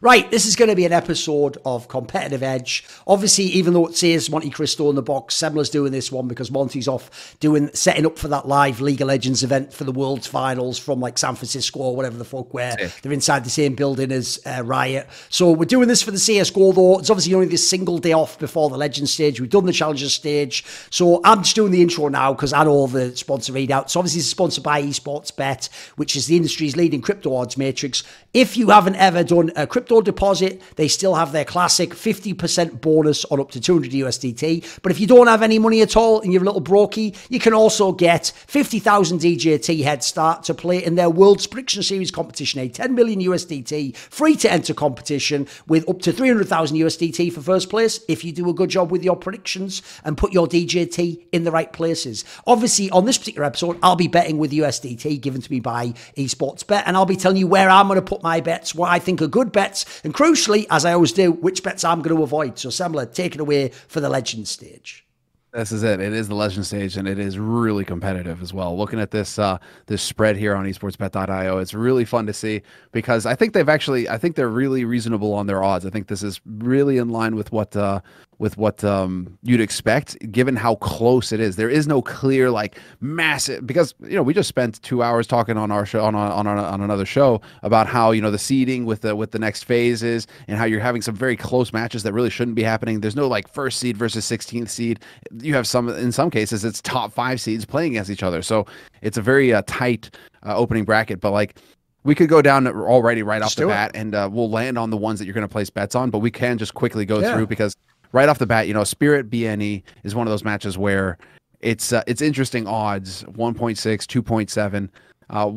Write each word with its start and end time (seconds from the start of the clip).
Right, 0.00 0.30
this 0.30 0.46
is 0.46 0.54
going 0.54 0.68
to 0.68 0.76
be 0.76 0.84
an 0.84 0.92
episode 0.92 1.58
of 1.64 1.88
Competitive 1.88 2.40
Edge. 2.40 2.86
Obviously, 3.08 3.46
even 3.46 3.72
though 3.72 3.88
it 3.88 3.96
says 3.96 4.30
Monte 4.30 4.50
Cristo 4.50 4.88
in 4.90 4.94
the 4.94 5.02
box, 5.02 5.34
Semmler's 5.34 5.70
doing 5.70 5.90
this 5.90 6.12
one 6.12 6.28
because 6.28 6.52
Monty's 6.52 6.86
off 6.86 7.36
doing 7.40 7.68
setting 7.74 8.06
up 8.06 8.16
for 8.16 8.28
that 8.28 8.46
live 8.46 8.80
League 8.80 9.00
of 9.00 9.08
Legends 9.08 9.42
event 9.42 9.72
for 9.72 9.82
the 9.82 9.90
World's 9.90 10.28
Finals 10.28 10.78
from 10.78 11.00
like 11.00 11.18
San 11.18 11.34
Francisco 11.34 11.80
or 11.80 11.96
whatever 11.96 12.16
the 12.16 12.24
fuck, 12.24 12.54
where 12.54 12.76
they're 13.02 13.12
inside 13.12 13.44
the 13.44 13.50
same 13.50 13.74
building 13.74 14.12
as 14.12 14.38
uh, 14.46 14.62
Riot. 14.64 15.08
So 15.30 15.50
we're 15.50 15.64
doing 15.64 15.88
this 15.88 16.00
for 16.00 16.12
the 16.12 16.16
CSGO 16.16 16.76
though. 16.76 17.00
It's 17.00 17.10
obviously 17.10 17.34
only 17.34 17.48
this 17.48 17.68
single 17.68 17.98
day 17.98 18.12
off 18.12 18.38
before 18.38 18.70
the 18.70 18.76
Legends 18.76 19.12
stage. 19.12 19.40
We've 19.40 19.50
done 19.50 19.66
the 19.66 19.72
Challenger 19.72 20.10
stage. 20.10 20.64
So 20.90 21.20
I'm 21.24 21.42
just 21.42 21.56
doing 21.56 21.72
the 21.72 21.82
intro 21.82 22.06
now 22.06 22.34
because 22.34 22.52
I 22.52 22.62
know 22.62 22.70
all 22.70 22.86
the 22.86 23.16
sponsor 23.16 23.52
readouts. 23.52 23.90
So 23.90 23.98
obviously, 23.98 24.20
it's 24.20 24.28
sponsored 24.28 24.62
by 24.62 24.80
Esports 24.80 25.34
Bet, 25.34 25.68
which 25.96 26.14
is 26.14 26.28
the 26.28 26.36
industry's 26.36 26.76
leading 26.76 27.00
crypto 27.00 27.34
odds 27.34 27.56
matrix. 27.56 28.04
If 28.32 28.56
you 28.56 28.70
haven't 28.70 28.94
ever 28.94 29.24
done 29.24 29.50
a 29.56 29.66
crypto 29.66 29.87
crypto 29.88 30.02
deposit, 30.02 30.60
they 30.76 30.86
still 30.86 31.14
have 31.14 31.32
their 31.32 31.46
classic 31.46 31.90
50% 31.90 32.82
bonus 32.82 33.24
on 33.26 33.40
up 33.40 33.50
to 33.52 33.60
200 33.60 33.90
USDT. 33.90 34.80
But 34.82 34.92
if 34.92 35.00
you 35.00 35.06
don't 35.06 35.28
have 35.28 35.42
any 35.42 35.58
money 35.58 35.80
at 35.80 35.96
all 35.96 36.20
and 36.20 36.30
you're 36.30 36.42
a 36.42 36.44
little 36.44 36.60
brokey, 36.60 37.16
you 37.30 37.40
can 37.40 37.54
also 37.54 37.92
get 37.92 38.32
50,000 38.48 39.18
DJT 39.18 39.82
head 39.84 40.04
start 40.04 40.42
to 40.44 40.52
play 40.52 40.84
in 40.84 40.96
their 40.96 41.08
World's 41.08 41.46
Prediction 41.46 41.82
Series 41.82 42.10
competition, 42.10 42.60
a 42.60 42.68
10 42.68 42.94
million 42.94 43.20
USDT 43.20 43.96
free 43.96 44.36
to 44.36 44.52
enter 44.52 44.74
competition 44.74 45.48
with 45.66 45.88
up 45.88 46.02
to 46.02 46.12
300,000 46.12 46.76
USDT 46.76 47.32
for 47.32 47.40
first 47.40 47.70
place 47.70 48.00
if 48.08 48.24
you 48.24 48.32
do 48.32 48.50
a 48.50 48.52
good 48.52 48.68
job 48.68 48.90
with 48.90 49.02
your 49.02 49.16
predictions 49.16 49.80
and 50.04 50.18
put 50.18 50.34
your 50.34 50.46
DJT 50.46 51.28
in 51.32 51.44
the 51.44 51.50
right 51.50 51.72
places. 51.72 52.26
Obviously, 52.46 52.90
on 52.90 53.06
this 53.06 53.16
particular 53.16 53.46
episode, 53.46 53.78
I'll 53.82 53.96
be 53.96 54.08
betting 54.08 54.36
with 54.36 54.52
USDT 54.52 55.18
given 55.22 55.40
to 55.40 55.50
me 55.50 55.60
by 55.60 55.94
Esports 56.18 56.66
Bet, 56.66 56.84
and 56.86 56.94
I'll 56.94 57.06
be 57.06 57.16
telling 57.16 57.38
you 57.38 57.46
where 57.46 57.70
I'm 57.70 57.88
going 57.88 57.96
to 57.96 58.02
put 58.02 58.22
my 58.22 58.40
bets, 58.42 58.74
what 58.74 58.90
I 58.90 58.98
think 58.98 59.22
are 59.22 59.26
good 59.26 59.50
bets 59.50 59.77
bets, 59.84 60.00
and 60.04 60.14
crucially, 60.14 60.66
as 60.70 60.84
I 60.84 60.92
always 60.92 61.12
do, 61.12 61.32
which 61.32 61.62
bets 61.62 61.84
I'm 61.84 62.02
going 62.02 62.16
to 62.16 62.22
avoid. 62.22 62.58
So, 62.58 62.68
Semmler, 62.68 63.12
take 63.12 63.34
it 63.34 63.40
away 63.40 63.68
for 63.68 64.00
the 64.00 64.08
legend 64.08 64.48
stage. 64.48 65.04
This 65.52 65.72
is 65.72 65.82
it. 65.82 65.98
It 66.00 66.12
is 66.12 66.28
the 66.28 66.34
legend 66.34 66.66
stage, 66.66 66.98
and 66.98 67.08
it 67.08 67.18
is 67.18 67.38
really 67.38 67.82
competitive 67.84 68.42
as 68.42 68.52
well. 68.52 68.76
Looking 68.76 69.00
at 69.00 69.10
this 69.10 69.38
uh, 69.38 69.56
this 69.86 70.02
spread 70.02 70.36
here 70.36 70.54
on 70.54 70.66
esportsbet.io, 70.66 71.58
it's 71.58 71.72
really 71.72 72.04
fun 72.04 72.26
to 72.26 72.34
see 72.34 72.60
because 72.92 73.24
I 73.24 73.34
think 73.34 73.54
they've 73.54 73.68
actually, 73.68 74.10
I 74.10 74.18
think 74.18 74.36
they're 74.36 74.48
really 74.48 74.84
reasonable 74.84 75.32
on 75.32 75.46
their 75.46 75.64
odds. 75.64 75.86
I 75.86 75.90
think 75.90 76.08
this 76.08 76.22
is 76.22 76.42
really 76.44 76.98
in 76.98 77.08
line 77.08 77.34
with 77.34 77.50
what 77.50 77.74
uh, 77.74 78.02
with 78.38 78.56
what 78.56 78.84
um, 78.84 79.36
you'd 79.42 79.60
expect, 79.60 80.16
given 80.30 80.54
how 80.54 80.76
close 80.76 81.32
it 81.32 81.40
is. 81.40 81.56
There 81.56 81.68
is 81.68 81.86
no 81.88 82.00
clear 82.00 82.50
like 82.50 82.78
massive 83.00 83.66
because 83.66 83.94
you 84.00 84.14
know 84.14 84.22
we 84.22 84.32
just 84.32 84.48
spent 84.48 84.80
two 84.82 85.02
hours 85.02 85.26
talking 85.26 85.56
on 85.56 85.70
our 85.70 85.84
show 85.84 86.04
on 86.04 86.14
on 86.14 86.46
on, 86.46 86.58
on 86.58 86.80
another 86.80 87.04
show 87.04 87.40
about 87.62 87.86
how 87.86 88.12
you 88.12 88.22
know 88.22 88.30
the 88.30 88.38
seeding 88.38 88.84
with 88.84 89.00
the 89.00 89.16
with 89.16 89.32
the 89.32 89.38
next 89.38 89.64
phases 89.64 90.26
and 90.46 90.56
how 90.56 90.64
you're 90.64 90.80
having 90.80 91.02
some 91.02 91.14
very 91.14 91.36
close 91.36 91.72
matches 91.72 92.02
that 92.04 92.12
really 92.12 92.30
shouldn't 92.30 92.54
be 92.54 92.62
happening. 92.62 93.00
There's 93.00 93.16
no 93.16 93.26
like 93.26 93.48
first 93.48 93.80
seed 93.80 93.96
versus 93.96 94.24
16th 94.24 94.68
seed. 94.68 95.00
You 95.42 95.54
have 95.54 95.66
some 95.66 95.88
in 95.88 96.12
some 96.12 96.30
cases 96.30 96.64
it's 96.64 96.80
top 96.80 97.12
five 97.12 97.40
seeds 97.40 97.64
playing 97.64 97.92
against 97.92 98.10
each 98.10 98.22
other, 98.22 98.42
so 98.42 98.66
it's 99.02 99.18
a 99.18 99.22
very 99.22 99.52
uh, 99.52 99.62
tight 99.66 100.14
uh, 100.46 100.56
opening 100.56 100.84
bracket. 100.84 101.20
But 101.20 101.32
like 101.32 101.58
we 102.04 102.14
could 102.14 102.28
go 102.28 102.40
down 102.40 102.66
already 102.66 103.22
right 103.22 103.42
off 103.42 103.56
the 103.56 103.66
bat, 103.66 103.90
and 103.94 104.14
uh, 104.14 104.28
we'll 104.32 104.50
land 104.50 104.78
on 104.78 104.90
the 104.90 104.96
ones 104.96 105.18
that 105.18 105.24
you're 105.24 105.34
going 105.34 105.46
to 105.46 105.52
place 105.52 105.68
bets 105.68 105.94
on. 105.94 106.10
But 106.10 106.20
we 106.20 106.30
can 106.30 106.56
just 106.56 106.74
quickly 106.74 107.04
go 107.04 107.18
yeah. 107.18 107.34
through 107.34 107.48
because 107.48 107.74
right 108.12 108.28
off 108.28 108.38
the 108.38 108.46
bat, 108.46 108.68
you 108.68 108.74
know, 108.74 108.84
Spirit 108.84 109.30
BNE 109.30 109.82
is 110.04 110.14
one 110.14 110.26
of 110.26 110.30
those 110.30 110.44
matches 110.44 110.78
where 110.78 111.18
it's 111.60 111.92
uh, 111.92 112.02
it's 112.06 112.22
interesting 112.22 112.66
odds 112.66 113.24
1.6, 113.24 113.76
2.7. 113.76 114.88
Uh, 115.30 115.52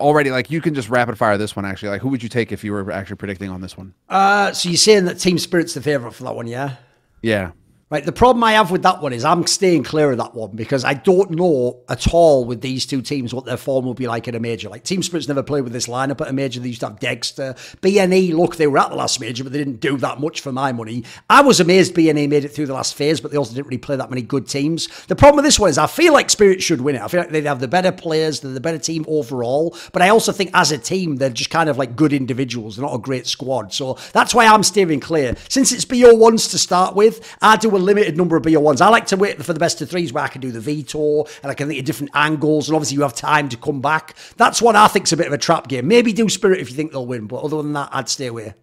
already, 0.00 0.30
like 0.30 0.50
you 0.50 0.60
can 0.60 0.74
just 0.74 0.90
rapid 0.90 1.16
fire 1.16 1.38
this 1.38 1.56
one. 1.56 1.64
Actually, 1.64 1.90
like 1.90 2.02
who 2.02 2.08
would 2.08 2.22
you 2.22 2.28
take 2.28 2.52
if 2.52 2.62
you 2.62 2.72
were 2.72 2.90
actually 2.90 3.16
predicting 3.16 3.50
on 3.50 3.60
this 3.60 3.76
one? 3.76 3.94
Uh, 4.08 4.52
so 4.52 4.68
you're 4.68 4.76
saying 4.76 5.06
that 5.06 5.18
Team 5.18 5.38
Spirit's 5.38 5.74
the 5.74 5.80
favorite 5.80 6.12
for 6.12 6.24
that 6.24 6.34
one, 6.34 6.46
yeah? 6.46 6.76
Yeah. 7.22 7.52
Right. 7.90 8.04
The 8.04 8.12
problem 8.12 8.44
I 8.44 8.52
have 8.52 8.70
with 8.70 8.82
that 8.82 9.00
one 9.00 9.14
is 9.14 9.24
I'm 9.24 9.46
staying 9.46 9.84
clear 9.84 10.10
of 10.10 10.18
that 10.18 10.34
one 10.34 10.50
because 10.50 10.84
I 10.84 10.92
don't 10.92 11.30
know 11.30 11.80
at 11.88 12.12
all 12.12 12.44
with 12.44 12.60
these 12.60 12.84
two 12.84 13.00
teams 13.00 13.32
what 13.32 13.46
their 13.46 13.56
form 13.56 13.86
will 13.86 13.94
be 13.94 14.06
like 14.06 14.28
in 14.28 14.34
a 14.34 14.40
major. 14.40 14.68
Like 14.68 14.84
Team 14.84 15.02
Spirit's 15.02 15.26
never 15.26 15.42
played 15.42 15.64
with 15.64 15.72
this 15.72 15.86
lineup 15.86 16.20
at 16.20 16.28
a 16.28 16.34
major. 16.34 16.60
They 16.60 16.68
used 16.68 16.80
to 16.80 16.88
have 16.88 17.00
Dexter. 17.00 17.54
BNE, 17.80 18.34
look, 18.34 18.56
they 18.56 18.66
were 18.66 18.76
at 18.76 18.90
the 18.90 18.96
last 18.96 19.20
major, 19.20 19.42
but 19.42 19.54
they 19.54 19.58
didn't 19.58 19.80
do 19.80 19.96
that 19.96 20.20
much 20.20 20.42
for 20.42 20.52
my 20.52 20.70
money. 20.70 21.04
I 21.30 21.40
was 21.40 21.60
amazed 21.60 21.94
BNE 21.94 22.28
made 22.28 22.44
it 22.44 22.50
through 22.50 22.66
the 22.66 22.74
last 22.74 22.94
phase, 22.94 23.22
but 23.22 23.30
they 23.30 23.38
also 23.38 23.54
didn't 23.54 23.68
really 23.68 23.78
play 23.78 23.96
that 23.96 24.10
many 24.10 24.20
good 24.20 24.46
teams. 24.46 24.88
The 25.06 25.16
problem 25.16 25.36
with 25.36 25.46
this 25.46 25.58
one 25.58 25.70
is 25.70 25.78
I 25.78 25.86
feel 25.86 26.12
like 26.12 26.28
Spirit 26.28 26.62
should 26.62 26.82
win 26.82 26.96
it. 26.96 27.00
I 27.00 27.08
feel 27.08 27.20
like 27.20 27.30
they 27.30 27.40
have 27.40 27.60
the 27.60 27.68
better 27.68 27.90
players, 27.90 28.40
they're 28.40 28.52
the 28.52 28.60
better 28.60 28.76
team 28.76 29.06
overall. 29.08 29.74
But 29.94 30.02
I 30.02 30.10
also 30.10 30.30
think 30.30 30.50
as 30.52 30.72
a 30.72 30.78
team, 30.78 31.16
they're 31.16 31.30
just 31.30 31.48
kind 31.48 31.70
of 31.70 31.78
like 31.78 31.96
good 31.96 32.12
individuals. 32.12 32.76
They're 32.76 32.84
not 32.84 32.94
a 32.94 32.98
great 32.98 33.26
squad. 33.26 33.72
So 33.72 33.96
that's 34.12 34.34
why 34.34 34.44
I'm 34.44 34.62
steering 34.62 35.00
clear. 35.00 35.34
Since 35.48 35.72
it's 35.72 35.86
BO1s 35.86 36.50
to 36.50 36.58
start 36.58 36.94
with, 36.94 37.34
I 37.40 37.56
do 37.56 37.77
a 37.78 37.82
limited 37.82 38.16
number 38.16 38.36
of 38.36 38.42
BO 38.42 38.60
ones. 38.60 38.80
I 38.80 38.88
like 38.88 39.06
to 39.06 39.16
wait 39.16 39.42
for 39.42 39.52
the 39.52 39.58
best 39.58 39.80
of 39.80 39.88
threes 39.88 40.12
where 40.12 40.24
I 40.24 40.28
can 40.28 40.40
do 40.40 40.50
the 40.50 40.60
veto 40.60 41.24
and 41.42 41.50
I 41.50 41.54
can 41.54 41.68
think 41.68 41.80
of 41.80 41.86
different 41.86 42.12
angles, 42.14 42.68
and 42.68 42.76
obviously 42.76 42.96
you 42.96 43.02
have 43.02 43.14
time 43.14 43.48
to 43.48 43.56
come 43.56 43.80
back. 43.80 44.16
That's 44.36 44.60
what 44.60 44.76
I 44.76 44.88
think's 44.88 45.12
a 45.12 45.16
bit 45.16 45.26
of 45.26 45.32
a 45.32 45.38
trap 45.38 45.68
game. 45.68 45.88
Maybe 45.88 46.12
do 46.12 46.28
Spirit 46.28 46.60
if 46.60 46.70
you 46.70 46.76
think 46.76 46.92
they'll 46.92 47.06
win, 47.06 47.26
but 47.26 47.42
other 47.42 47.58
than 47.58 47.72
that, 47.72 47.88
I'd 47.92 48.08
stay 48.08 48.26
away. 48.26 48.54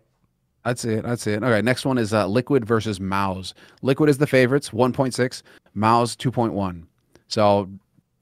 I'd 0.65 0.79
see 0.79 0.93
it. 0.93 1.05
I'd 1.05 1.19
see 1.19 1.33
it. 1.33 1.43
Okay, 1.43 1.61
next 1.61 1.85
one 1.85 1.97
is 1.97 2.13
uh, 2.13 2.27
Liquid 2.27 2.65
versus 2.65 2.99
MOUZ. 2.99 3.53
Liquid 3.83 4.09
is 4.09 4.17
the 4.17 4.27
favorites, 4.27 4.71
1.6. 4.71 5.43
MOUZ, 5.75 6.15
2.1. 6.15 6.83
So 7.27 7.69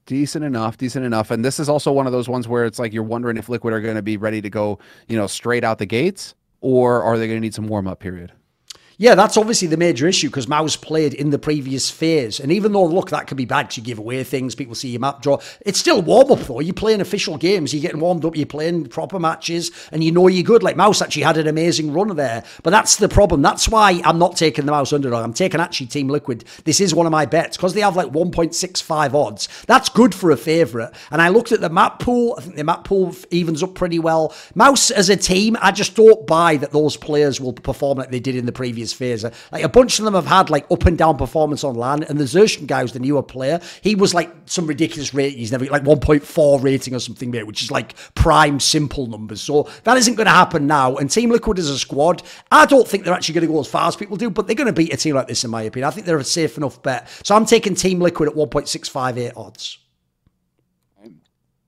decent 0.06 0.44
enough, 0.44 0.76
decent 0.76 1.06
enough. 1.06 1.30
And 1.30 1.44
this 1.44 1.58
is 1.58 1.68
also 1.68 1.90
one 1.90 2.06
of 2.06 2.12
those 2.12 2.28
ones 2.28 2.46
where 2.46 2.66
it's 2.66 2.78
like 2.78 2.92
you're 2.92 3.02
wondering 3.02 3.38
if 3.38 3.48
Liquid 3.48 3.72
are 3.72 3.80
going 3.80 3.96
to 3.96 4.02
be 4.02 4.18
ready 4.18 4.42
to 4.42 4.50
go, 4.50 4.78
you 5.08 5.16
know, 5.16 5.26
straight 5.26 5.64
out 5.64 5.78
the 5.78 5.86
gates, 5.86 6.34
or 6.60 7.02
are 7.02 7.18
they 7.18 7.26
going 7.26 7.38
to 7.38 7.40
need 7.40 7.54
some 7.54 7.66
warm 7.66 7.88
up 7.88 8.00
period? 8.00 8.32
Yeah, 8.96 9.16
that's 9.16 9.36
obviously 9.36 9.66
the 9.66 9.76
major 9.76 10.06
issue 10.06 10.28
because 10.28 10.46
MOUZ 10.46 10.76
played 10.76 11.14
in 11.14 11.30
the 11.30 11.38
previous 11.38 11.90
phase. 11.90 12.38
And 12.38 12.52
even 12.52 12.72
though, 12.72 12.84
look, 12.84 13.10
that 13.10 13.26
could 13.26 13.36
be 13.36 13.44
bad 13.44 13.64
because 13.64 13.78
you 13.78 13.82
give 13.82 13.98
away 13.98 14.22
things, 14.22 14.54
people 14.54 14.76
see 14.76 14.90
your 14.90 15.00
map 15.00 15.20
draw. 15.20 15.38
It's 15.62 15.80
still 15.80 16.00
warm 16.00 16.30
up, 16.30 16.38
though. 16.40 16.60
You're 16.60 16.74
playing 16.74 17.00
official 17.00 17.36
games, 17.36 17.74
you're 17.74 17.82
getting 17.82 17.98
warmed 17.98 18.24
up, 18.24 18.36
you're 18.36 18.46
playing 18.46 18.86
proper 18.86 19.18
matches, 19.18 19.72
and 19.90 20.04
you 20.04 20.12
know 20.12 20.28
you're 20.28 20.44
good. 20.44 20.62
Like 20.62 20.76
MOUZ 20.76 21.02
actually 21.02 21.22
had 21.22 21.36
an 21.38 21.48
amazing 21.48 21.92
run 21.92 22.14
there. 22.14 22.44
But 22.62 22.70
that's 22.70 22.94
the 22.96 23.08
problem. 23.08 23.42
That's 23.42 23.68
why 23.68 24.00
I'm 24.04 24.18
not 24.18 24.36
taking 24.36 24.64
the 24.64 24.70
MOUZ 24.70 24.92
underdog. 24.92 25.24
I'm 25.24 25.34
taking 25.34 25.60
actually 25.60 25.88
Team 25.88 26.06
Liquid. 26.06 26.44
This 26.64 26.80
is 26.80 26.94
one 26.94 27.06
of 27.06 27.12
my 27.12 27.26
bets 27.26 27.56
because 27.56 27.74
they 27.74 27.80
have 27.80 27.96
like 27.96 28.12
1.65 28.12 29.12
odds. 29.12 29.48
That's 29.66 29.88
good 29.88 30.14
for 30.14 30.30
a 30.30 30.36
favourite. 30.36 30.92
And 31.10 31.20
I 31.20 31.30
looked 31.30 31.50
at 31.50 31.60
the 31.60 31.68
map 31.70 31.98
pool. 31.98 32.36
I 32.38 32.42
think 32.42 32.54
the 32.54 32.62
map 32.62 32.84
pool 32.84 33.16
evens 33.30 33.60
up 33.60 33.74
pretty 33.74 33.98
well. 33.98 34.32
MOUZ 34.54 34.92
as 34.92 35.08
a 35.08 35.16
team, 35.16 35.56
I 35.60 35.72
just 35.72 35.96
don't 35.96 36.24
buy 36.28 36.58
that 36.58 36.70
those 36.70 36.96
players 36.96 37.40
will 37.40 37.52
perform 37.52 37.98
like 37.98 38.12
they 38.12 38.20
did 38.20 38.36
in 38.36 38.46
the 38.46 38.52
previous 38.52 38.83
previous 38.92 38.92
phase. 38.92 39.24
Uh, 39.24 39.30
like 39.52 39.64
a 39.64 39.68
bunch 39.68 39.98
of 39.98 40.04
them 40.04 40.14
have 40.14 40.26
had 40.26 40.50
like 40.50 40.70
up 40.70 40.84
and 40.86 40.98
down 40.98 41.16
performance 41.16 41.64
on 41.64 41.74
LAN, 41.74 42.02
and 42.04 42.18
the 42.18 42.24
xertioN 42.24 42.66
guy 42.66 42.82
was 42.82 42.92
the 42.92 42.98
newer 42.98 43.22
player, 43.22 43.60
he 43.80 43.94
was 43.94 44.14
like 44.14 44.30
some 44.46 44.66
ridiculous 44.66 45.14
rating. 45.14 45.38
He's 45.38 45.52
never 45.52 45.64
like 45.66 45.84
1.4 45.84 46.62
rating 46.62 46.94
or 46.94 47.00
something, 47.00 47.30
mate, 47.30 47.46
which 47.46 47.62
is 47.62 47.70
like 47.70 47.94
prime 48.14 48.60
simple 48.60 49.06
numbers. 49.06 49.40
So 49.40 49.68
that 49.84 49.96
isn't 49.96 50.14
going 50.14 50.26
to 50.26 50.32
happen 50.32 50.66
now. 50.66 50.96
And 50.96 51.10
Team 51.10 51.30
Liquid 51.30 51.58
as 51.58 51.70
a 51.70 51.78
squad, 51.78 52.22
I 52.50 52.66
don't 52.66 52.86
think 52.86 53.04
they're 53.04 53.14
actually 53.14 53.34
going 53.34 53.46
to 53.46 53.52
go 53.52 53.60
as 53.60 53.66
far 53.66 53.88
as 53.88 53.96
people 53.96 54.16
do, 54.16 54.30
but 54.30 54.46
they're 54.46 54.56
going 54.56 54.66
to 54.66 54.72
beat 54.72 54.92
a 54.92 54.96
team 54.96 55.14
like 55.14 55.28
this, 55.28 55.44
in 55.44 55.50
my 55.50 55.62
opinion. 55.62 55.88
I 55.88 55.90
think 55.90 56.06
they're 56.06 56.18
a 56.18 56.24
safe 56.24 56.56
enough 56.56 56.82
bet. 56.82 57.08
So 57.22 57.34
I'm 57.34 57.46
taking 57.46 57.74
Team 57.74 58.00
Liquid 58.00 58.28
at 58.28 58.34
1.658 58.34 59.36
odds. 59.36 59.78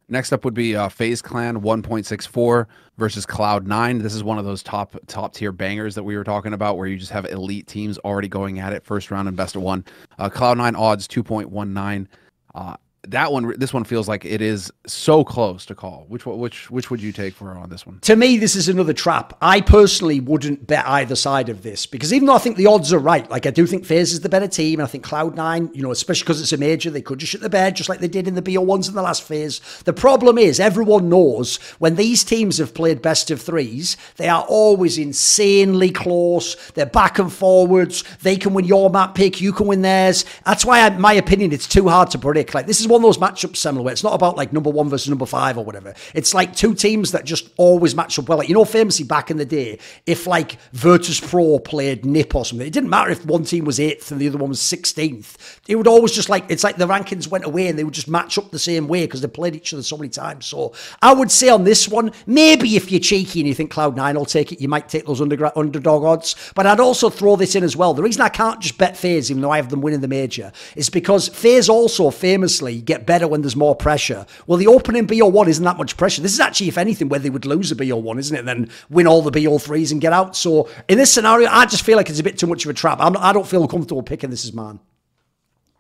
Next 0.09 0.33
up 0.33 0.45
would 0.45 0.55
be 0.55 0.77
uh, 0.77 0.89
FaZe 0.89 1.21
Clan 1.21 1.63
1.64 1.63 2.67
versus 2.97 3.27
Cloud9. 3.27 4.03
This 4.03 4.15
is 4.15 4.23
one 4.23 4.39
of 4.39 4.45
those 4.45 4.63
top 4.63 4.97
top 5.09 5.35
tier 5.35 5.51
bangers 5.51 5.97
that 5.97 6.05
we 6.05 6.17
were 6.17 6.23
talking 6.23 6.53
about, 6.53 6.77
where 6.77 6.87
you 6.87 6.97
just 6.97 7.11
have 7.11 7.25
elite 7.25 7.67
teams 7.67 7.99
already 7.99 8.29
going 8.29 8.61
at 8.61 8.73
it 8.73 8.85
first 8.85 9.11
round 9.11 9.27
and 9.27 9.37
best 9.37 9.57
of 9.57 9.63
one. 9.63 9.85
Uh, 10.19 10.31
Cloud9 10.31 10.79
odds 10.79 11.09
2.19. 11.09 12.07
Uh, 12.55 12.77
that 13.11 13.33
one 13.33 13.55
this 13.59 13.73
one 13.73 13.85
feels 13.85 14.09
like 14.09 14.25
it 14.25 14.41
is 14.41 14.73
so 14.87 15.25
close 15.25 15.67
to 15.67 15.75
call. 15.75 16.07
Which 16.09 16.27
which 16.27 16.71
which 16.71 16.91
would 16.91 17.03
you 17.03 17.13
take 17.13 17.35
for 17.35 17.51
on 17.51 17.69
this 17.71 17.87
one? 17.87 18.01
To 18.01 18.17
me 18.17 18.39
this 18.39 18.57
is 18.57 18.69
another 18.69 18.93
trap. 18.93 19.37
I 19.41 19.61
personally 19.61 20.21
wouldn't 20.21 20.67
bet 20.67 20.87
either 20.87 21.17
side 21.17 21.49
of 21.49 21.63
this 21.63 21.87
because 21.87 22.13
even 22.13 22.27
though 22.27 22.35
i 22.35 22.39
think 22.39 22.57
the 22.57 22.67
odds 22.67 22.93
are 22.93 22.99
right 22.99 23.31
like 23.31 23.47
i 23.47 23.51
do 23.51 23.67
think 23.67 23.85
FaZe 23.85 24.13
is 24.13 24.21
the 24.21 24.29
better 24.29 24.49
team 24.49 24.81
and 24.81 24.87
i 24.87 24.91
think 24.91 25.05
cloud9 25.05 25.75
you 25.75 25.83
know 25.83 25.91
especially 25.91 26.25
because 26.25 26.41
it's 26.41 26.53
a 26.53 26.57
major 26.57 26.91
they 26.91 27.03
could 27.03 27.19
just 27.19 27.33
shit 27.33 27.41
the 27.41 27.49
bed 27.49 27.77
just 27.77 27.89
like 27.89 28.01
they 28.01 28.09
did 28.09 28.29
in 28.29 28.35
the 28.35 28.43
bo1s 28.43 28.89
in 28.89 28.95
the 28.95 29.03
last 29.03 29.23
phase 29.23 29.61
the 29.85 29.93
problem 29.93 30.39
is 30.39 30.61
everyone 30.61 31.09
knows 31.09 31.57
when 31.79 31.97
these 31.97 32.25
teams 32.25 32.59
have 32.59 32.75
played 32.75 33.03
best 33.03 33.31
of 33.31 33.41
threes 33.41 33.97
they 34.17 34.29
are 34.29 34.45
always 34.49 34.99
insanely 34.99 35.91
close 35.91 36.55
they're 36.73 36.87
back 36.87 37.19
and 37.19 37.33
forwards 37.33 38.05
they 38.23 38.37
can 38.37 38.55
win 38.55 38.65
your 38.65 38.91
map 38.91 39.15
pick 39.15 39.37
you 39.41 39.53
can 39.53 39.67
win 39.67 39.83
theirs. 39.83 40.25
That's 40.45 40.65
why 40.65 40.81
I, 40.81 40.91
my 40.91 41.15
opinion 41.15 41.53
it's 41.53 41.67
too 41.69 41.89
hard 41.89 42.11
to 42.11 42.19
predict. 42.19 42.55
Like 42.55 42.67
this 42.67 42.81
is 42.81 42.87
one 42.97 43.05
of 43.11 43.15
those 43.15 43.19
matchups 43.19 43.57
similar 43.57 43.85
where 43.85 43.93
it's 43.93 44.03
not 44.03 44.15
about 44.15 44.37
like 44.37 44.53
number 44.53 44.71
one 44.71 44.89
versus 44.89 45.09
number 45.09 45.27
five 45.27 45.59
or 45.59 45.65
whatever. 45.65 45.95
It's 46.15 46.35
like 46.35 46.55
two 46.55 46.75
teams 46.75 47.13
that 47.13 47.25
just 47.25 47.51
always 47.57 47.95
match 47.95 48.19
up 48.19 48.29
well. 48.29 48.39
Like, 48.39 48.49
you 48.49 48.55
know, 48.55 48.65
famously 48.65 49.05
back 49.05 49.31
in 49.31 49.37
the 49.37 49.45
day, 49.45 49.79
if 50.07 50.27
like 50.27 50.59
Virtus 50.73 51.21
Pro 51.21 51.59
played 51.59 52.05
Nip 52.05 52.35
or 52.35 52.45
something, 52.45 52.67
it 52.67 52.73
didn't 52.73 52.91
matter 52.91 53.11
if 53.11 53.25
one 53.27 53.45
team 53.45 53.65
was 53.65 53.79
eighth 53.79 54.11
and 54.11 54.21
the 54.21 54.29
other 54.29 54.39
one 54.39 54.51
was 54.51 54.61
16th. 54.61 55.37
It 55.69 55.77
would 55.77 55.87
always 55.87 56.13
just 56.13 56.29
like, 56.29 56.45
it's 56.49 56.65
like 56.65 56.77
the 56.77 56.87
rankings 56.87 57.29
went 57.29 57.45
away 57.45 57.69
and 57.69 57.79
they 57.79 57.85
would 57.85 57.95
just 57.95 58.09
match 58.09 58.39
up 58.39 58.51
the 58.51 58.59
same 58.59 58.89
way 58.89 59.05
because 59.05 59.21
they 59.21 59.29
played 59.29 59.55
each 59.55 59.73
other 59.73 59.83
so 59.83 59.97
many 59.97 60.09
times. 60.09 60.47
So 60.47 60.73
I 61.03 61.13
would 61.13 61.31
say 61.31 61.49
on 61.49 61.65
this 61.65 61.89
one, 61.89 62.13
maybe 62.27 62.77
if 62.77 62.91
you're 62.91 63.01
cheeky 63.01 63.41
and 63.41 63.49
you 63.49 63.55
think 63.55 63.73
Cloud9 63.73 64.15
will 64.15 64.27
take 64.27 64.53
it, 64.53 64.61
you 64.61 64.69
might 64.69 64.89
take 64.89 65.07
those 65.07 65.21
under, 65.21 65.57
underdog 65.59 66.05
odds. 66.05 66.37
But 66.55 66.67
I'd 66.67 66.81
also 66.81 67.11
throw 67.11 67.37
this 67.37 67.55
in 67.55 67.65
as 67.65 67.77
well. 67.77 67.95
The 67.95 68.03
reason 68.03 68.23
I 68.23 68.29
can't 68.29 68.61
just 68.61 68.79
bet 68.79 68.97
FaZe, 68.97 69.31
even 69.31 69.43
though 69.43 69.51
I 69.51 69.57
have 69.57 69.69
them 69.69 69.81
winning 69.81 70.01
the 70.01 70.09
major, 70.09 70.53
is 70.75 70.89
because 70.91 71.29
FaZe 71.29 71.69
also 71.69 72.11
famously 72.11 72.81
get 72.87 73.05
better 73.07 73.29
when 73.29 73.43
there's 73.43 73.57
more 73.57 73.75
pressure. 73.77 74.25
Well, 74.47 74.57
the 74.59 74.67
opening 74.69 75.07
BO1 75.07 75.49
isn't 75.49 75.65
that 75.65 75.77
much 75.77 75.97
pressure. 75.97 76.23
This 76.23 76.33
is 76.33 76.41
actually, 76.41 76.69
if 76.69 76.79
anything, 76.79 77.09
where 77.09 77.21
they 77.21 77.29
would 77.31 77.45
lose 77.45 77.71
a 77.71 77.77
BO1, 77.77 78.19
isn't 78.19 78.37
it? 78.37 78.39
And 78.41 78.49
then 78.49 78.71
win 78.89 79.07
all 79.07 79.21
the 79.23 79.31
BO3s 79.31 79.93
and 79.93 80.01
get 80.01 80.13
out. 80.13 80.35
So 80.37 80.69
in 80.89 80.97
this 80.97 81.13
scenario, 81.13 81.49
I 81.51 81.67
just 81.67 81.83
feel 81.83 81.97
like 81.97 82.09
it's 82.09 82.21
a 82.21 82.23
bit 82.25 82.39
too 82.39 82.47
much 82.47 82.65
of 82.65 82.71
a 82.71 82.75
trap. 82.75 82.99
I'm, 83.01 83.17
I 83.19 83.33
do 83.33 83.41
not 83.41 83.49
feel 83.49 83.67
comfortable 83.69 84.03
picking 84.03 84.31
this 84.31 84.45
as 84.45 84.53
mine. 84.53 84.81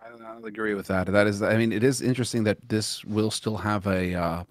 I 0.04 0.08
don't 0.10 0.44
agree 0.44 0.74
with 0.74 0.86
that. 0.88 1.06
That 1.06 1.26
is, 1.26 1.42
I 1.42 1.56
mean, 1.56 1.72
it 1.72 1.82
is 1.82 2.02
interesting 2.02 2.44
that 2.44 2.58
this 2.68 3.04
will 3.04 3.30
still 3.30 3.56
have 3.56 3.86
a, 3.86 4.14
uh, 4.14 4.44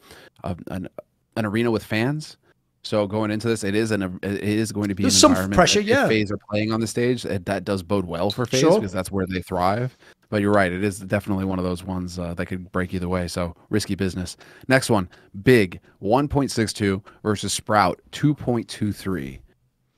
a 0.44 0.56
an, 0.72 0.88
an 1.36 1.46
arena 1.46 1.70
with 1.72 1.84
fans. 1.84 2.38
So 2.84 3.08
going 3.08 3.32
into 3.32 3.48
this, 3.48 3.64
it 3.64 3.74
is 3.74 3.90
an 3.90 4.20
it 4.22 4.44
is 4.44 4.72
going 4.72 4.90
to 4.90 4.96
be 4.96 5.02
There's 5.04 5.16
an 5.16 5.20
some 5.20 5.32
environment. 5.32 5.56
pressure, 5.58 5.80
if, 5.80 5.88
yeah. 5.88 6.08
FaZe 6.08 6.32
are 6.32 6.38
playing 6.52 6.72
on 6.72 6.80
the 6.80 6.86
stage, 6.86 7.26
it, 7.26 7.44
that 7.48 7.66
does 7.66 7.82
bode 7.82 8.06
well 8.06 8.30
for 8.30 8.46
FaZe 8.46 8.60
Sure. 8.60 8.76
because 8.76 8.92
that's 8.92 9.10
where 9.12 9.26
they 9.26 9.42
thrive. 9.42 9.98
But 10.30 10.42
you're 10.42 10.52
right, 10.54 10.72
it 10.72 10.84
is 10.84 11.00
definitely 11.00 11.46
one 11.46 11.60
of 11.60 11.66
those 11.66 11.84
ones 11.84 12.18
uh, 12.20 12.34
that 12.36 12.48
could 12.48 12.72
break 12.72 12.94
either 12.94 13.08
way. 13.08 13.28
So 13.28 13.56
risky 13.70 13.96
business. 13.96 14.38
Next 14.68 14.90
one, 14.90 15.10
big 15.44 15.80
1.62 16.02 17.04
versus 17.24 17.54
Sprout 17.54 18.00
2.23. 18.12 19.40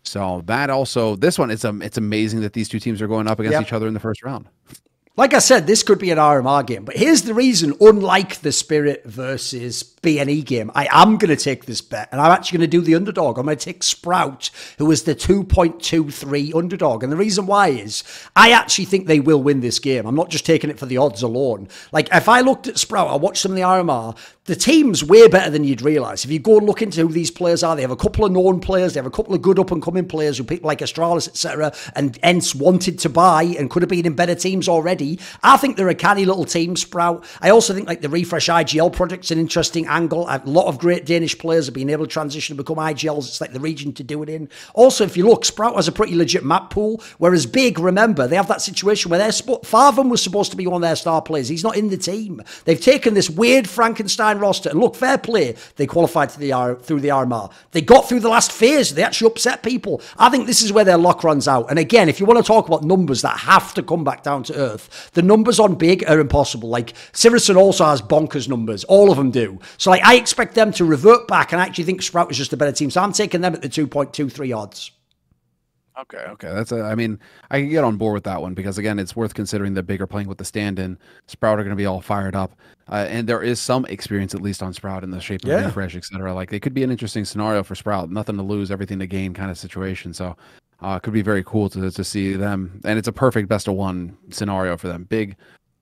So 0.03 0.41
that 0.45 0.69
also 0.69 1.15
this 1.17 1.37
one 1.37 1.51
it's 1.51 1.65
um 1.65 1.81
it's 1.81 1.97
amazing 1.97 2.39
that 2.41 2.53
these 2.53 2.69
two 2.69 2.79
teams 2.79 3.01
are 3.01 3.07
going 3.07 3.27
up 3.27 3.39
against 3.39 3.55
Yep. 3.55 3.61
each 3.63 3.73
other 3.73 3.87
in 3.87 3.93
the 3.93 3.99
first 3.99 4.23
round. 4.23 4.47
Like 5.17 5.33
I 5.33 5.39
said, 5.39 5.65
this 5.65 5.81
could 5.81 5.97
be 5.97 6.11
an 6.11 6.19
RMR 6.19 6.63
game, 6.63 6.85
but 6.85 6.95
here's 6.95 7.23
the 7.23 7.33
reason 7.33 7.73
unlike 7.81 8.41
the 8.41 8.51
Spirit 8.51 9.03
versus 9.03 9.81
BNE 10.03 10.45
game, 10.45 10.69
I 10.75 10.87
am 10.91 11.17
going 11.17 11.35
to 11.35 11.43
take 11.43 11.65
this 11.65 11.81
bet 11.81 12.09
and 12.11 12.21
I'm 12.21 12.31
actually 12.31 12.59
going 12.59 12.69
to 12.69 12.77
do 12.77 12.81
the 12.81 12.93
underdog. 12.93 13.39
I'm 13.39 13.45
going 13.45 13.57
to 13.57 13.65
take 13.65 13.81
Sprout, 13.81 14.51
who 14.77 14.91
is 14.91 15.03
the 15.03 15.15
2.23 15.15 16.53
underdog. 16.53 17.01
And 17.01 17.11
the 17.11 17.17
reason 17.17 17.47
why 17.47 17.69
is 17.69 18.03
I 18.35 18.51
actually 18.51 18.85
think 18.85 19.07
they 19.07 19.19
will 19.19 19.41
win 19.41 19.61
this 19.61 19.79
game. 19.79 20.05
I'm 20.05 20.13
not 20.13 20.29
just 20.29 20.45
taking 20.45 20.69
it 20.69 20.77
for 20.77 20.85
the 20.85 20.97
odds 20.97 21.23
alone. 21.23 21.67
Like 21.91 22.09
if 22.13 22.29
I 22.29 22.41
looked 22.41 22.67
at 22.67 22.77
Sprout, 22.77 23.09
I 23.09 23.15
watched 23.15 23.41
some 23.41 23.53
of 23.53 23.55
the 23.55 23.63
RMR, 23.63 24.15
the 24.47 24.55
team's 24.55 25.03
way 25.03 25.27
better 25.27 25.51
than 25.51 25.63
you'd 25.63 25.81
realize. 25.81 26.25
If 26.25 26.31
you 26.31 26.39
go 26.39 26.57
and 26.57 26.65
look 26.65 26.81
into 26.81 27.01
who 27.01 27.13
these 27.13 27.29
players 27.29 27.63
are, 27.63 27.75
they 27.75 27.83
have 27.83 27.91
a 27.91 27.95
couple 27.95 28.25
of 28.25 28.31
known 28.31 28.59
players, 28.59 28.93
they 28.93 28.97
have 28.97 29.05
a 29.05 29.11
couple 29.11 29.35
of 29.35 29.41
good 29.41 29.59
up 29.59 29.71
and 29.71 29.81
coming 29.81 30.07
players 30.07 30.37
who 30.37 30.43
people 30.43 30.67
like 30.67 30.79
Astralis, 30.79 31.27
etc., 31.27 31.73
and 31.95 32.17
ENCE 32.23 32.55
wanted 32.55 32.97
to 32.99 33.09
buy 33.09 33.43
and 33.43 33.69
could 33.69 33.83
have 33.83 33.89
been 33.89 34.05
in 34.05 34.13
better 34.13 34.35
teams 34.35 34.67
already. 34.67 35.19
I 35.43 35.57
think 35.57 35.77
they're 35.77 35.89
a 35.89 35.95
canny 35.95 36.25
little 36.25 36.45
team, 36.45 36.75
Sprout. 36.75 37.25
I 37.41 37.49
also 37.49 37.73
think 37.73 37.87
like 37.87 38.01
the 38.01 38.07
refrezh 38.07 38.47
IGL 38.47 38.93
project's 38.93 39.31
an 39.31 39.37
interesting 39.37 39.85
angle. 39.85 40.25
A 40.29 40.41
lot 40.45 40.67
of 40.67 40.79
great 40.79 41.05
Danish 41.05 41.37
players 41.37 41.65
have 41.65 41.75
been 41.75 41.89
able 41.89 42.05
to 42.05 42.11
transition 42.11 42.53
and 42.53 42.57
become 42.57 42.77
IGLs. 42.77 43.27
It's 43.27 43.41
like 43.41 43.51
the 43.53 43.59
region 43.59 43.93
to 43.93 44.03
do 44.03 44.23
it 44.23 44.29
in. 44.29 44.49
Also, 44.73 45.03
if 45.03 45.17
you 45.17 45.27
look, 45.27 45.43
Sprout 45.43 45.75
has 45.75 45.89
a 45.89 45.91
pretty 45.91 46.15
legit 46.15 46.45
map 46.45 46.69
pool, 46.69 47.03
whereas 47.17 47.45
Big, 47.45 47.79
remember, 47.79 48.27
they 48.27 48.37
have 48.37 48.47
that 48.47 48.61
situation 48.61 49.09
where 49.09 49.19
they're 49.19 49.31
sp- 49.35 49.59
was 49.67 50.21
supposed 50.21 50.51
to 50.51 50.57
be 50.57 50.67
one 50.67 50.81
of 50.81 50.87
their 50.87 50.95
star 50.95 51.21
players. 51.21 51.49
He's 51.49 51.63
not 51.63 51.75
in 51.75 51.89
the 51.89 51.97
team. 51.97 52.41
They've 52.63 52.79
taken 52.79 53.13
this 53.13 53.29
weird 53.29 53.67
Frankenstein 53.67 54.36
roster 54.37 54.69
and 54.69 54.79
look, 54.79 54.95
fair 54.95 55.17
play. 55.17 55.55
They 55.75 55.85
qualified 55.85 56.29
to 56.29 56.39
the 56.39 56.53
R- 56.53 56.75
through 56.75 57.01
the 57.01 57.09
RMR. 57.09 57.51
They 57.71 57.81
got 57.81 58.07
through 58.07 58.21
the 58.21 58.29
last 58.29 58.51
phase. 58.51 58.93
They 58.93 59.03
actually 59.03 59.31
upset 59.31 59.63
people. 59.63 60.01
I 60.17 60.29
think 60.29 60.47
this 60.47 60.61
is 60.61 60.71
where 60.71 60.85
their 60.85 60.97
luck 60.97 61.23
runs 61.23 61.47
out. 61.47 61.69
And 61.69 61.79
again, 61.79 62.09
if 62.09 62.19
you 62.19 62.25
want 62.25 62.37
to 62.37 62.43
talk 62.43 62.67
about 62.67 62.83
numbers 62.83 63.21
that 63.21 63.39
have 63.39 63.73
to 63.75 63.83
come 63.83 64.03
back 64.03 64.23
down 64.23 64.43
to 64.43 64.55
earth, 64.55 65.11
the 65.13 65.21
numbers 65.21 65.59
on 65.59 65.75
Big 65.75 66.03
are 66.07 66.19
impossible. 66.19 66.69
Like 66.69 66.93
Sivison 67.13 67.57
also 67.57 67.85
has 67.85 68.01
bonkers 68.01 68.47
numbers. 68.47 68.83
All 68.85 69.11
of 69.11 69.17
them 69.17 69.31
do. 69.31 69.59
So 69.77 69.89
like 69.89 70.03
I 70.03 70.15
expect 70.15 70.55
them 70.55 70.71
to 70.73 70.85
revert 70.85 71.27
back, 71.27 71.51
and 71.51 71.61
I 71.61 71.65
actually 71.65 71.85
think 71.85 72.01
Sprout 72.01 72.27
was 72.27 72.37
just 72.37 72.53
a 72.53 72.57
better 72.57 72.71
team. 72.71 72.89
So 72.89 73.01
I'm 73.01 73.13
taking 73.13 73.41
them 73.41 73.53
at 73.53 73.61
the 73.61 73.69
2.23 73.69 74.57
odds. 74.57 74.91
Okay, 75.99 76.17
okay. 76.29 76.53
That's 76.53 76.71
a 76.71 76.83
I 76.83 76.93
mean, 76.95 77.19
I 77.49 77.59
can 77.59 77.69
get 77.69 77.83
on 77.83 77.97
board 77.97 78.13
with 78.13 78.23
that 78.25 78.41
one 78.41 78.53
because 78.53 78.77
again, 78.77 78.99
it's 78.99 79.15
worth 79.15 79.33
considering 79.33 79.73
that 79.73 79.83
big 79.83 79.99
are 80.01 80.07
playing 80.07 80.27
with 80.27 80.37
the 80.37 80.45
stand-in. 80.45 80.97
Sprout 81.27 81.59
are 81.59 81.63
going 81.63 81.71
to 81.71 81.77
be 81.77 81.87
all 81.87 82.01
fired 82.01 82.35
up, 82.35 82.53
uh, 82.91 83.07
and 83.09 83.27
there 83.27 83.41
is 83.41 83.59
some 83.59 83.85
experience 83.85 84.35
at 84.35 84.41
least 84.41 84.61
on 84.61 84.73
Sprout 84.73 85.03
in 85.03 85.09
the 85.09 85.19
shape 85.19 85.43
of 85.43 85.49
Yeah. 85.49 85.69
refrezh, 85.69 85.95
etc. 85.95 86.33
Like 86.33 86.53
it 86.53 86.59
could 86.61 86.73
be 86.75 86.83
an 86.83 86.91
interesting 86.91 87.25
scenario 87.25 87.63
for 87.63 87.73
Sprout. 87.73 88.11
Nothing 88.11 88.35
to 88.37 88.43
lose, 88.43 88.69
everything 88.69 88.99
to 88.99 89.07
gain 89.07 89.33
kind 89.33 89.49
of 89.49 89.57
situation. 89.57 90.13
So, 90.13 90.35
uh, 90.83 90.99
it 91.01 91.03
could 91.03 91.13
be 91.13 91.23
very 91.23 91.43
cool 91.43 91.67
to 91.69 91.89
to 91.89 92.03
see 92.03 92.33
them, 92.33 92.79
and 92.85 92.99
it's 92.99 93.07
a 93.07 93.13
perfect 93.13 93.49
best 93.49 93.67
of 93.67 93.73
one 93.73 94.15
scenario 94.29 94.77
for 94.77 94.87
them. 94.87 95.05
Big, 95.05 95.35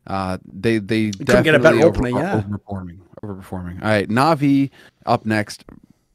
uh, 0.08 0.38
they 0.46 0.78
they 0.78 1.12
couldn't 1.12 1.44
get 1.44 1.56
a 1.56 1.60
better 1.60 1.78
definitely 1.78 1.84
opening, 1.84 2.16
yeah. 2.16 2.42
overperforming, 2.42 2.98
overperforming. 3.22 3.82
All 3.84 3.90
right, 3.90 4.08
Navi 4.08 4.70
up 5.06 5.26
next. 5.26 5.66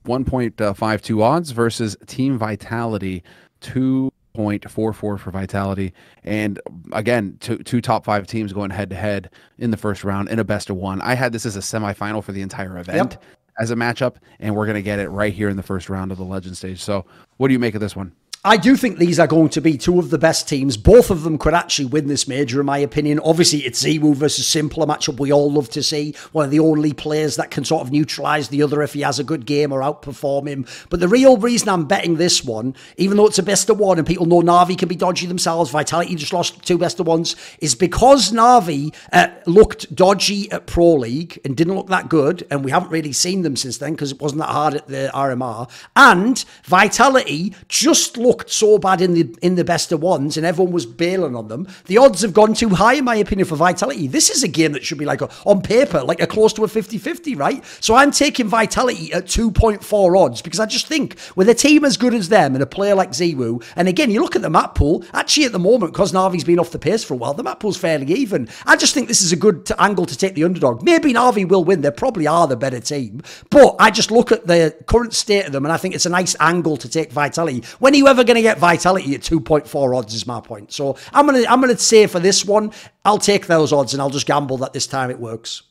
1.52 0.07 1.23
odds 1.23 1.51
versus 1.51 1.95
Team 2.07 2.39
Vitality, 2.39 3.23
2.44 3.61 4.69
for 4.69 5.19
Vitality. 5.31 5.93
And 6.25 6.61
again, 6.93 7.37
two, 7.41 7.59
two 7.59 7.81
top 7.81 8.05
five 8.05 8.27
teams 8.27 8.53
going 8.53 8.71
head 8.71 8.91
to 8.91 8.97
head 8.97 9.31
in 9.59 9.71
the 9.71 9.77
first 9.77 10.05
round 10.05 10.29
in 10.29 10.39
a 10.39 10.45
best 10.45 10.71
of 10.71 10.77
one. 10.77 11.01
I 11.03 11.15
had 11.15 11.33
this 11.33 11.47
as 11.47 11.57
a 11.57 11.61
semifinal 11.61 12.23
for 12.23 12.33
the 12.33 12.43
entire 12.43 12.79
event 12.79 13.13
Yep. 13.13 13.23
as 13.59 13.71
a 13.71 13.77
matchup, 13.77 14.17
and 14.39 14.55
we're 14.55 14.67
going 14.67 14.77
to 14.77 14.83
get 14.83 14.99
it 14.99 15.09
right 15.09 15.33
here 15.33 15.49
in 15.49 15.57
the 15.57 15.63
first 15.63 15.89
round 15.89 16.13
of 16.13 16.19
the 16.19 16.25
Legend 16.25 16.57
stage. 16.57 16.81
So, 16.83 17.05
what 17.37 17.49
do 17.49 17.53
you 17.53 17.59
make 17.59 17.75
of 17.75 17.81
this 17.81 17.97
one? 17.97 18.13
I 18.43 18.57
do 18.57 18.75
think 18.75 18.97
these 18.97 19.21
are 19.21 19.27
going 19.27 19.51
to 19.51 19.61
be 19.61 19.77
two 19.77 19.99
of 19.99 20.09
the 20.09 20.17
best 20.17 20.49
teams. 20.49 20.79
Both 20.79 21.11
of 21.11 21.25
them 21.25 21.37
could 21.37 21.53
actually 21.53 21.85
win 21.85 22.07
this 22.07 22.27
major, 22.27 22.61
in 22.61 22.65
my 22.65 22.79
opinion. 22.79 23.21
Obviously, 23.23 23.59
it's 23.67 23.85
ZywOo 23.85 24.15
versus 24.15 24.47
Simple, 24.47 24.83
a 24.83 24.87
matchup 24.87 25.21
we 25.21 25.31
all 25.31 25.53
love 25.53 25.69
to 25.71 25.83
see. 25.83 26.15
One 26.33 26.47
of 26.47 26.51
the 26.51 26.61
only 26.61 26.95
players 26.95 27.37
that 27.37 27.51
can 27.51 27.67
sort 27.67 27.83
of 27.83 27.93
neutralize 27.93 28.49
the 28.49 28.63
other 28.63 28.81
if 28.81 28.95
he 28.95 29.03
has 29.03 29.19
a 29.19 29.25
good 29.25 29.45
game 29.45 29.73
or 29.73 29.81
outperform 29.81 30.49
him. 30.49 30.65
But 30.89 31.01
the 31.01 31.09
real 31.09 31.37
reason 31.37 31.69
I'm 31.69 31.85
betting 31.85 32.17
this 32.17 32.43
one, 32.43 32.75
even 32.97 33.19
though 33.19 33.27
it's 33.27 33.39
a 33.39 33.43
best 33.43 33.69
of 33.69 33.79
one 33.79 33.99
and 33.99 34.07
people 34.07 34.25
know 34.25 34.41
Navi 34.41 34.79
can 34.79 34.89
be 34.89 34.97
dodgy 34.97 35.27
themselves, 35.27 35.71
Vitality 35.71 36.15
just 36.15 36.33
lost 36.33 36.65
two 36.65 36.79
best 36.79 36.99
of 36.99 37.07
ones, 37.07 37.37
is 37.59 37.75
because 37.75 38.33
Navi 38.33 38.95
uh, 39.13 39.29
looked 39.45 39.95
dodgy 39.95 40.51
at 40.51 40.67
Pro 40.67 40.95
League 40.95 41.39
and 41.45 41.59
didn't 41.59 41.75
look 41.75 41.89
that 41.89 42.09
good. 42.09 42.47
And 42.51 42.65
we 42.65 42.71
haven't 42.71 42.91
really 42.91 43.13
seen 43.13 43.43
them 43.43 43.57
since 43.57 43.77
then 43.77 43.93
because 43.93 44.13
it 44.13 44.21
wasn't 44.23 44.41
that 44.41 44.49
hard 44.49 44.77
at 44.77 44.87
the 44.89 45.11
RMR. 45.13 45.71
And 45.95 46.43
Vitality 46.65 47.55
just 47.69 48.17
looked 48.17 48.30
so 48.47 48.79
bad 48.79 49.01
in 49.01 49.15
the 49.15 49.35
in 49.43 49.55
the 49.55 49.65
best 49.65 49.93
of 49.93 50.03
ones, 50.03 50.37
and 50.37 50.47
everyone 50.47 50.73
was 50.73 50.87
bailing 50.87 51.37
on 51.37 51.49
them. 51.49 51.67
The 51.87 51.99
odds 51.99 52.23
have 52.23 52.33
gone 52.33 52.55
too 52.55 52.71
high, 52.71 52.95
in 52.95 53.05
my 53.05 53.17
opinion, 53.17 53.47
for 53.47 53.57
Vitality. 53.57 54.07
This 54.07 54.31
is 54.31 54.43
a 54.43 54.49
game 54.49 54.73
that 54.73 54.85
should 54.85 54.99
be 54.99 55.05
like 55.05 55.21
a, 55.21 55.29
on 55.45 55.63
paper, 55.63 56.03
like 56.03 56.21
a 56.21 56.27
close 56.27 56.53
to 56.55 56.65
a 56.65 56.67
50-50, 56.67 57.39
right? 57.39 57.65
So 57.81 57.95
I'm 57.95 58.11
taking 58.11 58.49
Vitality 58.49 59.13
at 59.13 59.25
2.4 59.25 60.19
odds 60.19 60.43
because 60.43 60.61
I 60.61 60.67
just 60.67 60.87
think 60.87 61.17
with 61.37 61.49
a 61.49 61.55
team 61.55 61.85
as 61.85 61.97
good 61.97 62.15
as 62.15 62.29
them 62.29 62.55
and 62.55 62.63
a 62.63 62.67
player 62.67 62.95
like 62.95 63.11
ZywOo, 63.11 63.65
and 63.77 63.89
again, 63.89 64.11
you 64.11 64.21
look 64.21 64.37
at 64.37 64.43
the 64.43 64.51
map 64.51 64.75
pool, 64.75 65.05
actually 65.13 65.47
at 65.47 65.53
the 65.53 65.59
moment, 65.59 65.93
because 65.93 66.13
Navi's 66.13 66.45
been 66.45 66.59
off 66.59 66.71
the 66.71 66.79
pace 66.79 67.05
for 67.05 67.15
a 67.15 67.17
while, 67.17 67.35
the 67.35 67.43
map 67.43 67.61
pool's 67.61 67.77
fairly 67.77 68.13
even. 68.13 68.49
I 68.67 68.77
just 68.77 68.95
think 68.95 69.09
this 69.09 69.23
is 69.23 69.33
a 69.33 69.37
good 69.37 69.67
t- 69.67 69.75
angle 69.79 70.07
to 70.07 70.17
take 70.17 70.35
the 70.35 70.45
underdog. 70.45 70.83
Maybe 70.83 71.13
Navi 71.13 71.49
will 71.49 71.65
win. 71.65 71.81
They 71.81 71.91
probably 71.91 72.27
are 72.27 72.47
the 72.47 72.57
better 72.57 72.81
team. 72.81 73.23
But 73.51 73.77
I 73.79 73.91
just 73.91 74.11
look 74.11 74.33
at 74.33 74.47
the 74.47 74.75
current 74.87 75.15
state 75.15 75.47
of 75.47 75.53
them 75.53 75.65
and 75.65 75.73
I 75.73 75.77
think 75.77 75.95
it's 75.95 76.07
a 76.07 76.11
nice 76.11 76.37
angle 76.41 76.77
to 76.79 76.89
take 76.89 77.13
Vitality. 77.13 77.63
When 77.79 77.95
are 77.95 77.97
you 78.21 78.23
ever 78.23 78.27
going 78.27 78.37
to 78.37 78.43
get 78.43 78.59
Vitality 78.59 79.15
at 79.15 79.23
2.4 79.23 79.97
odds 79.97 80.15
is 80.15 80.27
my 80.27 80.41
point. 80.41 80.73
So 80.73 80.97
I'm 81.13 81.27
going 81.27 81.43
to 81.43 81.51
I'm 81.51 81.61
going 81.61 81.75
to 81.75 81.83
say 81.83 82.07
for 82.07 82.21
this 82.21 82.45
one, 82.45 82.73
I'll 83.05 83.19
take 83.19 83.47
those 83.47 83.73
odds 83.73 83.95
and 83.95 84.03
I'll 84.03 84.11
just 84.11 84.27
gamble 84.27 84.59
that 84.59 84.73
this 84.73 84.87
time 84.87 85.11
it 85.11 85.19
works. 85.19 85.63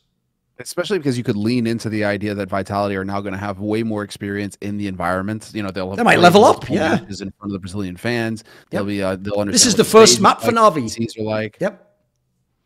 Especially 0.61 0.97
because 0.97 1.17
you 1.17 1.23
could 1.23 1.37
lean 1.37 1.65
into 1.65 1.87
the 1.87 2.03
idea 2.03 2.35
that 2.35 2.49
Vitality 2.49 2.97
are 2.97 3.05
now 3.05 3.21
going 3.21 3.31
to 3.31 3.39
have 3.39 3.59
way 3.59 3.81
more 3.81 4.03
experience 4.03 4.57
in 4.59 4.77
the 4.77 4.87
environment. 4.87 5.51
You 5.53 5.63
know, 5.63 5.71
they'll 5.71 5.89
have 5.89 5.97
They 5.97 6.03
might 6.03 6.19
level 6.19 6.43
up, 6.43 6.69
yeah. 6.69 6.99
is 7.07 7.21
in 7.21 7.31
front 7.31 7.51
of 7.51 7.53
the 7.53 7.59
Brazilian 7.59 7.95
fans. 7.95 8.43
They'll 8.69 8.83
be 8.83 9.01
uh, 9.01 9.15
they'll 9.15 9.35
understand. 9.35 9.53
This 9.53 9.65
is 9.65 9.75
the 9.75 9.85
first 9.85 10.19
map 10.19 10.41
for 10.41 10.51
like, 10.51 10.73
Navi. 10.73 10.89
seas 10.89 11.15
are 11.17 11.23
like. 11.23 11.57
Yep. 11.61 11.85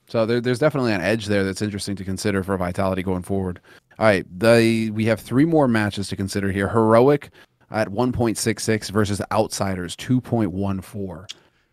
So 0.08 0.26
there, 0.26 0.42
there's 0.42 0.60
definitely 0.60 0.94
an 0.94 1.02
edge 1.02 1.28
there 1.28 1.44
that's 1.44 1.62
interesting 1.62 1.96
to 1.96 2.04
consider 2.04 2.44
for 2.44 2.58
Vitality 2.58 3.04
going 3.04 3.22
forward. 3.22 3.62
All 4.00 4.08
right, 4.08 4.26
the 4.40 4.90
we 4.90 5.06
have 5.06 5.20
three 5.20 5.46
more 5.46 5.68
matches 5.68 6.08
to 6.08 6.16
consider 6.16 6.52
here. 6.52 6.68
Heroic 6.68 7.30
at 7.74 7.90
1.66 7.90 8.92
versus 8.92 9.22
Outsiders 9.32 9.96
2.14. 9.98 11.26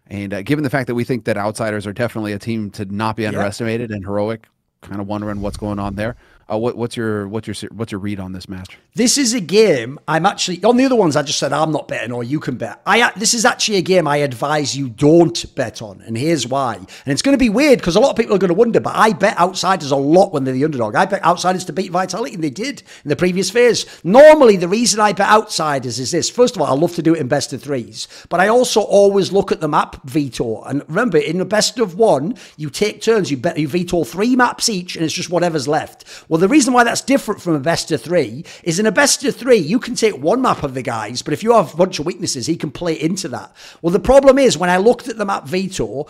And 0.07 0.35
uh, 0.35 0.43
given 0.43 0.65
the 0.65 0.71
fact 0.71 0.89
that 0.89 0.95
we 0.95 1.05
think 1.05 1.25
that 1.27 1.37
Outsiders 1.37 1.87
are 1.87 1.93
definitely 1.93 2.33
a 2.33 2.39
team 2.39 2.71
to 2.73 2.85
not 2.87 3.17
be 3.17 3.27
underestimated, 3.27 3.91
and 3.91 4.05
Heroic 4.05 4.47
kind 4.81 5.01
of 5.01 5.07
wondering 5.07 5.41
what's 5.41 5.57
going 5.57 5.79
on 5.79 5.95
there, 5.95 6.17
Uh, 6.51 6.59
what, 6.59 6.77
what's 6.77 6.97
your 6.97 7.29
what's 7.29 7.47
your 7.47 7.71
what's 7.71 7.93
your 7.93 8.01
read 8.01 8.19
on 8.19 8.33
this 8.33 8.49
match? 8.49 8.77
This 8.95 9.17
is 9.17 9.35
a 9.35 9.41
game 9.41 10.01
I'm 10.09 10.27
actually 10.27 10.65
on 10.65 10.77
the 10.77 10.85
other 10.85 10.97
ones. 10.97 11.15
I 11.15 11.23
just 11.23 11.39
said 11.39 11.53
I'm 11.53 11.71
not 11.71 11.87
betting, 11.87 12.11
or 12.11 12.25
you 12.25 12.41
can 12.41 12.57
bet. 12.57 12.83
I 12.85 13.13
this 13.17 13.35
is 13.35 13.45
actually 13.45 13.79
a 13.79 13.83
game 13.83 14.09
I 14.09 14.17
advise 14.17 14.77
you 14.77 14.89
don't 14.89 15.55
bet 15.55 15.81
on, 15.81 16.03
and 16.05 16.19
here's 16.19 16.49
why. 16.49 16.75
And 16.75 16.89
it's 17.07 17.23
going 17.23 17.35
to 17.35 17.39
be 17.39 17.51
weird 17.51 17.79
because 17.79 17.95
a 17.95 18.01
lot 18.01 18.11
of 18.11 18.17
people 18.17 18.35
are 18.35 18.39
going 18.39 18.49
to 18.49 18.55
wonder, 18.55 18.81
but 18.81 18.97
I 18.97 19.13
bet 19.13 19.39
outsiders 19.39 19.93
a 19.93 19.97
lot 19.97 20.33
when 20.33 20.43
they're 20.43 20.55
the 20.55 20.65
underdog. 20.65 20.97
I 20.97 21.05
bet 21.05 21.25
outsiders 21.25 21.65
to 21.67 21.73
beat 21.73 21.93
Vitality, 21.93 22.35
and 22.35 22.43
they 22.43 22.51
did 22.51 22.83
in 23.05 23.11
the 23.11 23.17
previous 23.17 23.49
phase. 23.49 23.87
Normally, 24.03 24.57
the 24.57 24.67
reason 24.67 24.99
I 24.99 25.13
bet 25.13 25.29
outsiders 25.29 26.01
is 26.01 26.11
this: 26.11 26.29
first 26.29 26.57
of 26.57 26.63
all, 26.63 26.69
I 26.69 26.75
love 26.75 26.97
to 26.97 27.03
do 27.03 27.15
it 27.15 27.21
in 27.21 27.29
best 27.29 27.53
of 27.53 27.63
threes, 27.63 28.09
but 28.29 28.41
I 28.41 28.49
also 28.49 28.81
always 28.81 29.31
look 29.31 29.53
at 29.53 29.61
the 29.61 29.69
map 29.69 30.03
veto. 30.03 30.63
And 30.63 30.83
remember, 30.89 31.19
in 31.19 31.39
the 31.39 31.45
best 31.45 31.79
of 31.79 31.95
one, 31.95 32.35
you 32.57 32.71
take 32.71 33.03
turns. 33.03 33.31
You 33.31 33.37
bet 33.37 33.57
you 33.57 33.69
veto 33.69 34.03
three 34.03 34.35
maps 34.35 34.69
each, 34.69 34.97
and 34.97 35.05
it's 35.05 35.15
just 35.15 35.31
whatever's 35.31 35.69
left. 35.69 36.25
Well, 36.29 36.40
the 36.41 36.49
reason 36.49 36.75
why 36.75 36.85
that's 36.85 37.01
different 37.01 37.41
from 37.41 37.55
a 37.55 37.61
best 37.61 37.93
of 37.93 38.03
three 38.03 38.45
is 38.63 38.79
in 38.79 38.87
a 38.87 38.93
best 38.93 39.25
of 39.25 39.37
three, 39.37 39.59
you 39.59 39.79
can 39.79 39.95
take 39.95 40.17
one 40.17 40.43
map 40.43 40.63
of 40.63 40.75
the 40.75 40.83
guys, 40.83 41.23
but 41.23 41.33
if 41.33 41.43
you 41.43 41.53
have 41.53 41.73
a 41.73 41.77
bunch 41.77 41.99
of 41.99 42.07
weaknesses, 42.07 42.47
he 42.47 42.57
can 42.57 42.71
play 42.71 43.01
into 43.01 43.29
that. 43.29 43.55
Well, 43.83 43.93
the 43.93 44.01
problem 44.01 44.39
is 44.39 44.59
when 44.59 44.71
I 44.71 44.79
looked 44.79 45.09
at 45.09 45.19
the 45.19 45.25
map 45.25 45.47
veto, 45.47 46.07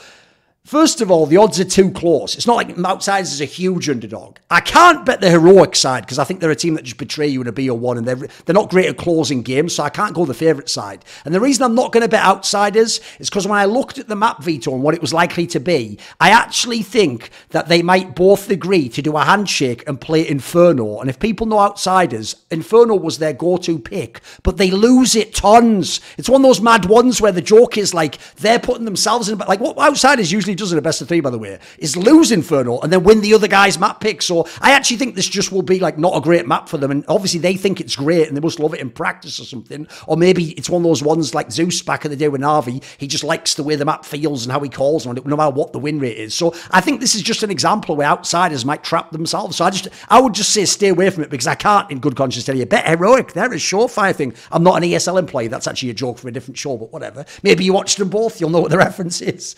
First 0.70 1.00
of 1.00 1.10
all, 1.10 1.26
the 1.26 1.36
odds 1.36 1.58
are 1.58 1.64
too 1.64 1.90
close. 1.90 2.36
It's 2.36 2.46
not 2.46 2.54
like 2.54 2.78
Outsiders 2.78 3.32
is 3.32 3.40
a 3.40 3.44
huge 3.44 3.88
underdog. 3.88 4.36
I 4.52 4.60
can't 4.60 5.04
bet 5.04 5.20
the 5.20 5.28
heroic 5.28 5.74
side 5.74 6.04
because 6.04 6.20
I 6.20 6.22
think 6.22 6.38
they're 6.38 6.48
a 6.52 6.54
team 6.54 6.74
that 6.74 6.84
just 6.84 6.96
betray 6.96 7.26
you 7.26 7.40
in 7.40 7.48
a 7.48 7.52
BO1 7.52 7.98
and 7.98 8.06
they're, 8.06 8.14
they're 8.14 8.54
not 8.54 8.70
great 8.70 8.86
at 8.86 8.96
closing 8.96 9.42
games, 9.42 9.74
so 9.74 9.82
I 9.82 9.90
can't 9.90 10.14
go 10.14 10.24
the 10.24 10.32
favourite 10.32 10.68
side. 10.68 11.04
And 11.24 11.34
the 11.34 11.40
reason 11.40 11.64
I'm 11.64 11.74
not 11.74 11.90
going 11.90 12.02
to 12.02 12.08
bet 12.08 12.24
Outsiders 12.24 13.00
is 13.18 13.28
because 13.28 13.48
when 13.48 13.58
I 13.58 13.64
looked 13.64 13.98
at 13.98 14.06
the 14.06 14.14
map 14.14 14.44
veto 14.44 14.72
and 14.72 14.84
what 14.84 14.94
it 14.94 15.00
was 15.00 15.12
likely 15.12 15.44
to 15.48 15.58
be, 15.58 15.98
I 16.20 16.30
actually 16.30 16.82
think 16.82 17.30
that 17.48 17.66
they 17.66 17.82
might 17.82 18.14
both 18.14 18.48
agree 18.48 18.88
to 18.90 19.02
do 19.02 19.16
a 19.16 19.24
handshake 19.24 19.82
and 19.88 20.00
play 20.00 20.28
Inferno. 20.28 21.00
And 21.00 21.10
if 21.10 21.18
people 21.18 21.48
know 21.48 21.58
Outsiders, 21.58 22.36
Inferno 22.48 22.94
was 22.94 23.18
their 23.18 23.32
go 23.32 23.56
to 23.56 23.76
pick, 23.76 24.20
but 24.44 24.56
they 24.56 24.70
lose 24.70 25.16
it 25.16 25.34
tons. 25.34 26.00
It's 26.16 26.28
one 26.28 26.42
of 26.42 26.48
those 26.48 26.60
mad 26.60 26.84
ones 26.84 27.20
where 27.20 27.32
the 27.32 27.42
joke 27.42 27.76
is 27.76 27.92
like 27.92 28.18
they're 28.36 28.60
putting 28.60 28.84
themselves 28.84 29.28
in, 29.28 29.36
but 29.36 29.48
like 29.48 29.58
what 29.58 29.76
Outsiders 29.76 30.30
usually 30.30 30.59
does 30.60 30.72
in 30.72 30.78
a 30.78 30.82
best 30.82 31.02
of 31.02 31.08
three, 31.08 31.20
by 31.20 31.30
the 31.30 31.38
way, 31.38 31.58
is 31.78 31.96
lose 31.96 32.30
Inferno 32.30 32.78
and 32.80 32.92
then 32.92 33.02
win 33.02 33.20
the 33.20 33.34
other 33.34 33.48
guy's 33.48 33.78
map 33.78 34.00
pick. 34.00 34.22
So 34.22 34.46
I 34.60 34.72
actually 34.72 34.98
think 34.98 35.16
this 35.16 35.28
just 35.28 35.50
will 35.50 35.62
be 35.62 35.80
like 35.80 35.98
not 35.98 36.16
a 36.16 36.20
great 36.20 36.46
map 36.46 36.68
for 36.68 36.78
them. 36.78 36.90
And 36.90 37.04
obviously 37.08 37.40
they 37.40 37.56
think 37.56 37.80
it's 37.80 37.96
great 37.96 38.28
and 38.28 38.36
they 38.36 38.40
must 38.40 38.60
love 38.60 38.74
it 38.74 38.80
in 38.80 38.90
practice 38.90 39.40
or 39.40 39.44
something. 39.44 39.88
Or 40.06 40.16
maybe 40.16 40.52
it's 40.52 40.70
one 40.70 40.82
of 40.82 40.88
those 40.88 41.02
ones 41.02 41.34
like 41.34 41.50
Zeus 41.50 41.82
back 41.82 42.04
in 42.04 42.10
the 42.10 42.16
day 42.16 42.28
with 42.28 42.40
Na'Vi. 42.40 42.82
He 42.98 43.06
just 43.06 43.24
likes 43.24 43.54
the 43.54 43.64
way 43.64 43.74
the 43.76 43.84
map 43.84 44.04
feels 44.04 44.44
and 44.44 44.52
how 44.52 44.60
he 44.60 44.68
calls 44.68 45.06
on 45.06 45.16
it, 45.16 45.26
no 45.26 45.36
matter 45.36 45.54
what 45.54 45.72
the 45.72 45.78
win 45.78 45.98
rate 45.98 46.18
is. 46.18 46.34
So 46.34 46.54
I 46.70 46.80
think 46.80 47.00
this 47.00 47.14
is 47.14 47.22
just 47.22 47.42
an 47.42 47.50
example 47.50 47.96
where 47.96 48.06
outsiders 48.06 48.64
might 48.64 48.84
trap 48.84 49.10
themselves. 49.10 49.56
So 49.56 49.64
I 49.64 49.70
just, 49.70 49.88
I 50.08 50.20
would 50.20 50.34
just 50.34 50.50
say 50.50 50.64
stay 50.64 50.88
away 50.88 51.10
from 51.10 51.24
it 51.24 51.30
because 51.30 51.46
I 51.46 51.54
can't, 51.54 51.90
in 51.90 51.98
good 51.98 52.16
conscience, 52.16 52.44
tell 52.44 52.56
you, 52.56 52.66
bet 52.66 52.86
heroic. 52.86 53.32
There 53.32 53.52
is 53.52 53.62
surefire 53.62 54.14
thing. 54.14 54.34
I'm 54.52 54.62
not 54.62 54.76
an 54.76 54.88
ESL 54.88 55.18
employee. 55.18 55.48
That's 55.48 55.66
actually 55.66 55.90
a 55.90 55.94
joke 55.94 56.18
for 56.18 56.28
a 56.28 56.32
different 56.32 56.58
show, 56.58 56.76
but 56.76 56.92
whatever. 56.92 57.24
Maybe 57.42 57.64
you 57.64 57.72
watched 57.72 57.98
them 57.98 58.10
both. 58.10 58.40
You'll 58.40 58.50
know 58.50 58.60
what 58.60 58.70
the 58.70 58.78
reference 58.90 59.20
is. 59.20 59.56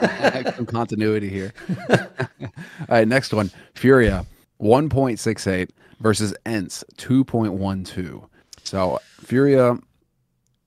Some 0.56 0.66
continuity 0.66 1.28
here. 1.28 1.52
All 1.90 2.48
right, 2.88 3.08
next 3.08 3.32
one. 3.32 3.50
Furia, 3.74 4.26
1.68 4.60 5.70
versus 6.00 6.34
ENCE, 6.46 6.84
2.12. 6.96 8.28
So 8.64 9.00
Furia 9.20 9.78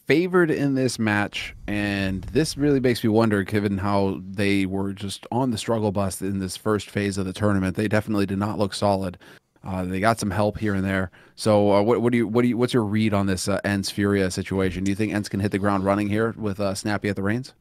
favored 0.06 0.52
in 0.52 0.76
this 0.76 1.00
match, 1.00 1.56
and 1.68 2.24
this 2.26 2.58
really 2.58 2.80
makes 2.80 3.04
me 3.04 3.10
wonder, 3.10 3.44
given 3.44 3.78
how 3.78 4.20
they 4.22 4.66
were 4.66 4.94
just 4.94 5.26
on 5.32 5.52
the 5.52 5.58
struggle 5.58 5.92
bus 5.92 6.22
in 6.22 6.40
this 6.40 6.58
first 6.58 6.90
phase 6.90 7.18
of 7.18 7.26
the 7.26 7.34
tournament. 7.34 7.76
They 7.76 7.88
definitely 7.88 8.26
did 8.26 8.38
not 8.38 8.58
look 8.58 8.74
solid. 8.74 9.18
Uh, 9.64 9.86
they 9.86 10.02
got 10.02 10.20
some 10.20 10.32
help 10.32 10.58
here 10.58 10.74
and 10.74 10.84
there. 10.84 11.10
So, 11.36 11.72
uh, 11.72 11.82
what, 11.82 12.02
what, 12.02 12.12
do 12.12 12.18
you, 12.18 12.28
what 12.28 12.42
do 12.42 12.50
you, 12.50 12.58
what's 12.58 12.74
your 12.74 12.84
read 12.84 13.14
on 13.14 13.28
this 13.28 13.48
uh, 13.48 13.62
ENCE 13.64 13.90
Furia 13.92 14.30
situation? 14.30 14.84
Do 14.84 14.92
you 14.92 14.96
think 14.96 15.14
ENCE 15.14 15.30
can 15.30 15.40
hit 15.40 15.52
the 15.52 15.60
ground 15.60 15.86
running 15.86 16.10
here 16.10 16.36
with 16.38 16.60
uh, 16.60 16.76
Snappi 16.76 17.08
at 17.08 17.16
the 17.16 17.24
reins? 17.24 17.54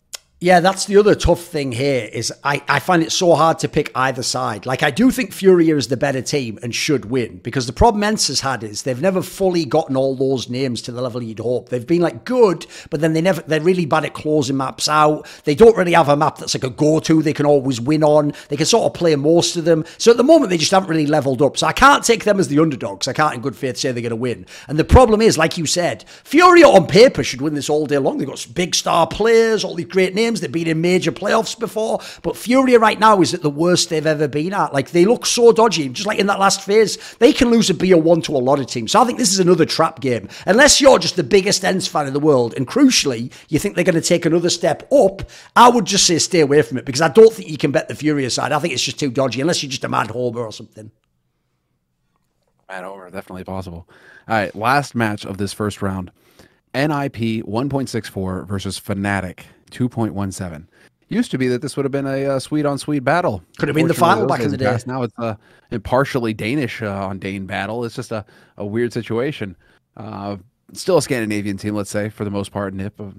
Yeah, 0.42 0.58
that's 0.58 0.86
the 0.86 0.96
other 0.96 1.14
tough 1.14 1.40
thing 1.40 1.70
here 1.70 2.10
is 2.12 2.32
I, 2.42 2.64
I 2.66 2.80
find 2.80 3.00
it 3.04 3.12
so 3.12 3.36
hard 3.36 3.60
to 3.60 3.68
pick 3.68 3.92
either 3.94 4.24
side. 4.24 4.66
Like 4.66 4.82
I 4.82 4.90
do 4.90 5.12
think 5.12 5.32
Furia 5.32 5.76
is 5.76 5.86
the 5.86 5.96
better 5.96 6.20
team 6.20 6.58
and 6.64 6.74
should 6.74 7.04
win 7.04 7.36
because 7.44 7.68
the 7.68 7.72
problem 7.72 8.02
ENCE 8.02 8.26
has 8.26 8.40
had 8.40 8.64
is 8.64 8.82
they've 8.82 9.00
never 9.00 9.22
fully 9.22 9.64
gotten 9.64 9.96
all 9.96 10.16
those 10.16 10.48
names 10.48 10.82
to 10.82 10.90
the 10.90 11.00
level 11.00 11.22
you'd 11.22 11.38
hope. 11.38 11.68
They've 11.68 11.86
been 11.86 12.00
like 12.00 12.24
good, 12.24 12.66
but 12.90 13.00
then 13.00 13.12
they 13.12 13.20
never 13.20 13.40
they're 13.42 13.60
really 13.60 13.86
bad 13.86 14.04
at 14.04 14.14
closing 14.14 14.56
maps 14.56 14.88
out. 14.88 15.28
They 15.44 15.54
don't 15.54 15.76
really 15.76 15.92
have 15.92 16.08
a 16.08 16.16
map 16.16 16.38
that's 16.38 16.54
like 16.56 16.64
a 16.64 16.70
go-to 16.70 17.22
they 17.22 17.32
can 17.32 17.46
always 17.46 17.80
win 17.80 18.02
on. 18.02 18.32
They 18.48 18.56
can 18.56 18.66
sort 18.66 18.86
of 18.86 18.94
play 18.94 19.14
most 19.14 19.56
of 19.56 19.64
them. 19.64 19.84
So 19.96 20.10
at 20.10 20.16
the 20.16 20.24
moment 20.24 20.50
they 20.50 20.58
just 20.58 20.72
haven't 20.72 20.90
really 20.90 21.06
leveled 21.06 21.40
up. 21.40 21.56
So 21.56 21.68
I 21.68 21.72
can't 21.72 22.02
take 22.02 22.24
them 22.24 22.40
as 22.40 22.48
the 22.48 22.58
underdogs. 22.58 23.06
I 23.06 23.12
can't 23.12 23.36
in 23.36 23.42
good 23.42 23.54
faith 23.54 23.76
say 23.76 23.92
they're 23.92 24.02
going 24.02 24.10
to 24.10 24.16
win. 24.16 24.46
And 24.66 24.76
the 24.76 24.84
problem 24.84 25.22
is, 25.22 25.38
like 25.38 25.56
you 25.56 25.66
said, 25.66 26.04
Furia 26.24 26.66
on 26.66 26.88
paper 26.88 27.22
should 27.22 27.42
win 27.42 27.54
this 27.54 27.70
all 27.70 27.86
day 27.86 27.98
long. 27.98 28.18
They've 28.18 28.26
got 28.26 28.44
big 28.54 28.74
star 28.74 29.06
players, 29.06 29.62
all 29.62 29.76
these 29.76 29.86
great 29.86 30.16
names. 30.16 30.31
They've 30.40 30.50
been 30.50 30.68
in 30.68 30.80
major 30.80 31.12
playoffs 31.12 31.58
before, 31.58 32.00
but 32.22 32.36
Furia 32.36 32.78
right 32.78 32.98
now 32.98 33.20
is 33.20 33.34
at 33.34 33.42
the 33.42 33.50
worst 33.50 33.90
they've 33.90 34.06
ever 34.06 34.28
been 34.28 34.52
at. 34.52 34.72
Like 34.72 34.90
they 34.90 35.04
look 35.04 35.26
so 35.26 35.52
dodgy, 35.52 35.88
just 35.88 36.06
like 36.06 36.18
in 36.18 36.26
that 36.26 36.40
last 36.40 36.62
phase. 36.62 36.96
They 37.16 37.32
can 37.32 37.50
lose 37.50 37.70
a 37.70 37.74
BO1 37.74 38.24
to 38.24 38.36
a 38.36 38.38
lot 38.38 38.60
of 38.60 38.66
teams. 38.66 38.92
So 38.92 39.00
I 39.00 39.04
think 39.04 39.18
this 39.18 39.32
is 39.32 39.38
another 39.38 39.66
trap 39.66 40.00
game. 40.00 40.28
Unless 40.46 40.80
you're 40.80 40.98
just 40.98 41.16
the 41.16 41.24
biggest 41.24 41.64
ENCE 41.64 41.86
fan 41.86 42.06
in 42.06 42.12
the 42.12 42.20
world, 42.20 42.54
and 42.56 42.66
crucially, 42.66 43.32
you 43.48 43.58
think 43.58 43.74
they're 43.74 43.84
going 43.84 43.94
to 43.94 44.00
take 44.00 44.26
another 44.26 44.50
step 44.50 44.90
up, 44.92 45.22
I 45.56 45.68
would 45.68 45.84
just 45.84 46.06
say 46.06 46.18
stay 46.18 46.40
away 46.40 46.62
from 46.62 46.78
it 46.78 46.84
because 46.84 47.02
I 47.02 47.08
don't 47.08 47.32
think 47.32 47.48
you 47.48 47.58
can 47.58 47.72
bet 47.72 47.88
the 47.88 47.94
Furia 47.94 48.30
side. 48.30 48.52
I 48.52 48.58
think 48.58 48.72
it's 48.72 48.82
just 48.82 48.98
too 48.98 49.10
dodgy, 49.10 49.40
unless 49.40 49.62
you're 49.62 49.70
just 49.70 49.84
a 49.84 49.88
mad 49.88 50.10
homer 50.10 50.40
or 50.40 50.52
something. 50.52 50.90
Mad 52.68 52.84
homer, 52.84 53.10
definitely 53.10 53.44
possible. 53.44 53.88
All 54.28 54.36
right, 54.36 54.54
last 54.54 54.94
match 54.94 55.26
of 55.26 55.38
this 55.38 55.52
first 55.52 55.82
round. 55.82 56.10
NIP 56.74 57.44
1.64 57.44 58.46
versus 58.46 58.80
Fnatic 58.80 59.40
2.17 59.72 60.66
used 61.12 61.30
to 61.30 61.38
be 61.38 61.48
that 61.48 61.62
this 61.62 61.76
would 61.76 61.84
have 61.84 61.92
been 61.92 62.06
a, 62.06 62.40
sweet 62.40 62.64
on 62.64 62.78
sweet 62.78 63.00
battle. 63.00 63.42
Could 63.58 63.68
have 63.68 63.76
been 63.76 63.86
the 63.86 63.94
final 63.94 64.26
back 64.26 64.40
in 64.40 64.50
the 64.50 64.56
day. 64.56 64.78
Now 64.86 65.02
it's 65.02 65.14
a, 65.18 65.38
a 65.70 65.78
partially 65.78 66.32
Danish 66.32 66.82
uh, 66.82 67.06
on 67.06 67.18
Dane 67.18 67.46
battle. 67.46 67.84
It's 67.84 67.94
just 67.94 68.12
a, 68.12 68.24
a 68.56 68.64
weird 68.64 68.92
situation. 68.92 69.56
Uh, 69.96 70.36
still 70.72 70.96
a 70.96 71.02
Scandinavian 71.02 71.58
team, 71.58 71.74
let's 71.74 71.90
say, 71.90 72.08
for 72.08 72.24
the 72.24 72.30
most 72.30 72.50
part, 72.50 72.74
NIP, 72.74 73.00
uh, 73.00 73.10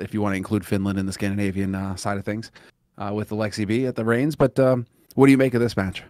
if 0.00 0.14
you 0.14 0.22
want 0.22 0.32
to 0.32 0.36
include 0.36 0.64
Finland 0.64 0.98
in 0.98 1.06
the 1.06 1.12
Scandinavian 1.12 1.74
uh, 1.74 1.94
side 1.94 2.16
of 2.16 2.24
things, 2.24 2.50
uh, 2.98 3.12
with 3.14 3.30
Aleksib 3.30 3.86
at 3.86 3.96
the 3.96 4.04
reins. 4.04 4.34
But 4.34 4.58
um, 4.58 4.86
what 5.14 5.26
do 5.26 5.32
you 5.32 5.38
make 5.38 5.54
of 5.54 5.60
this 5.60 5.76
match? 5.76 6.02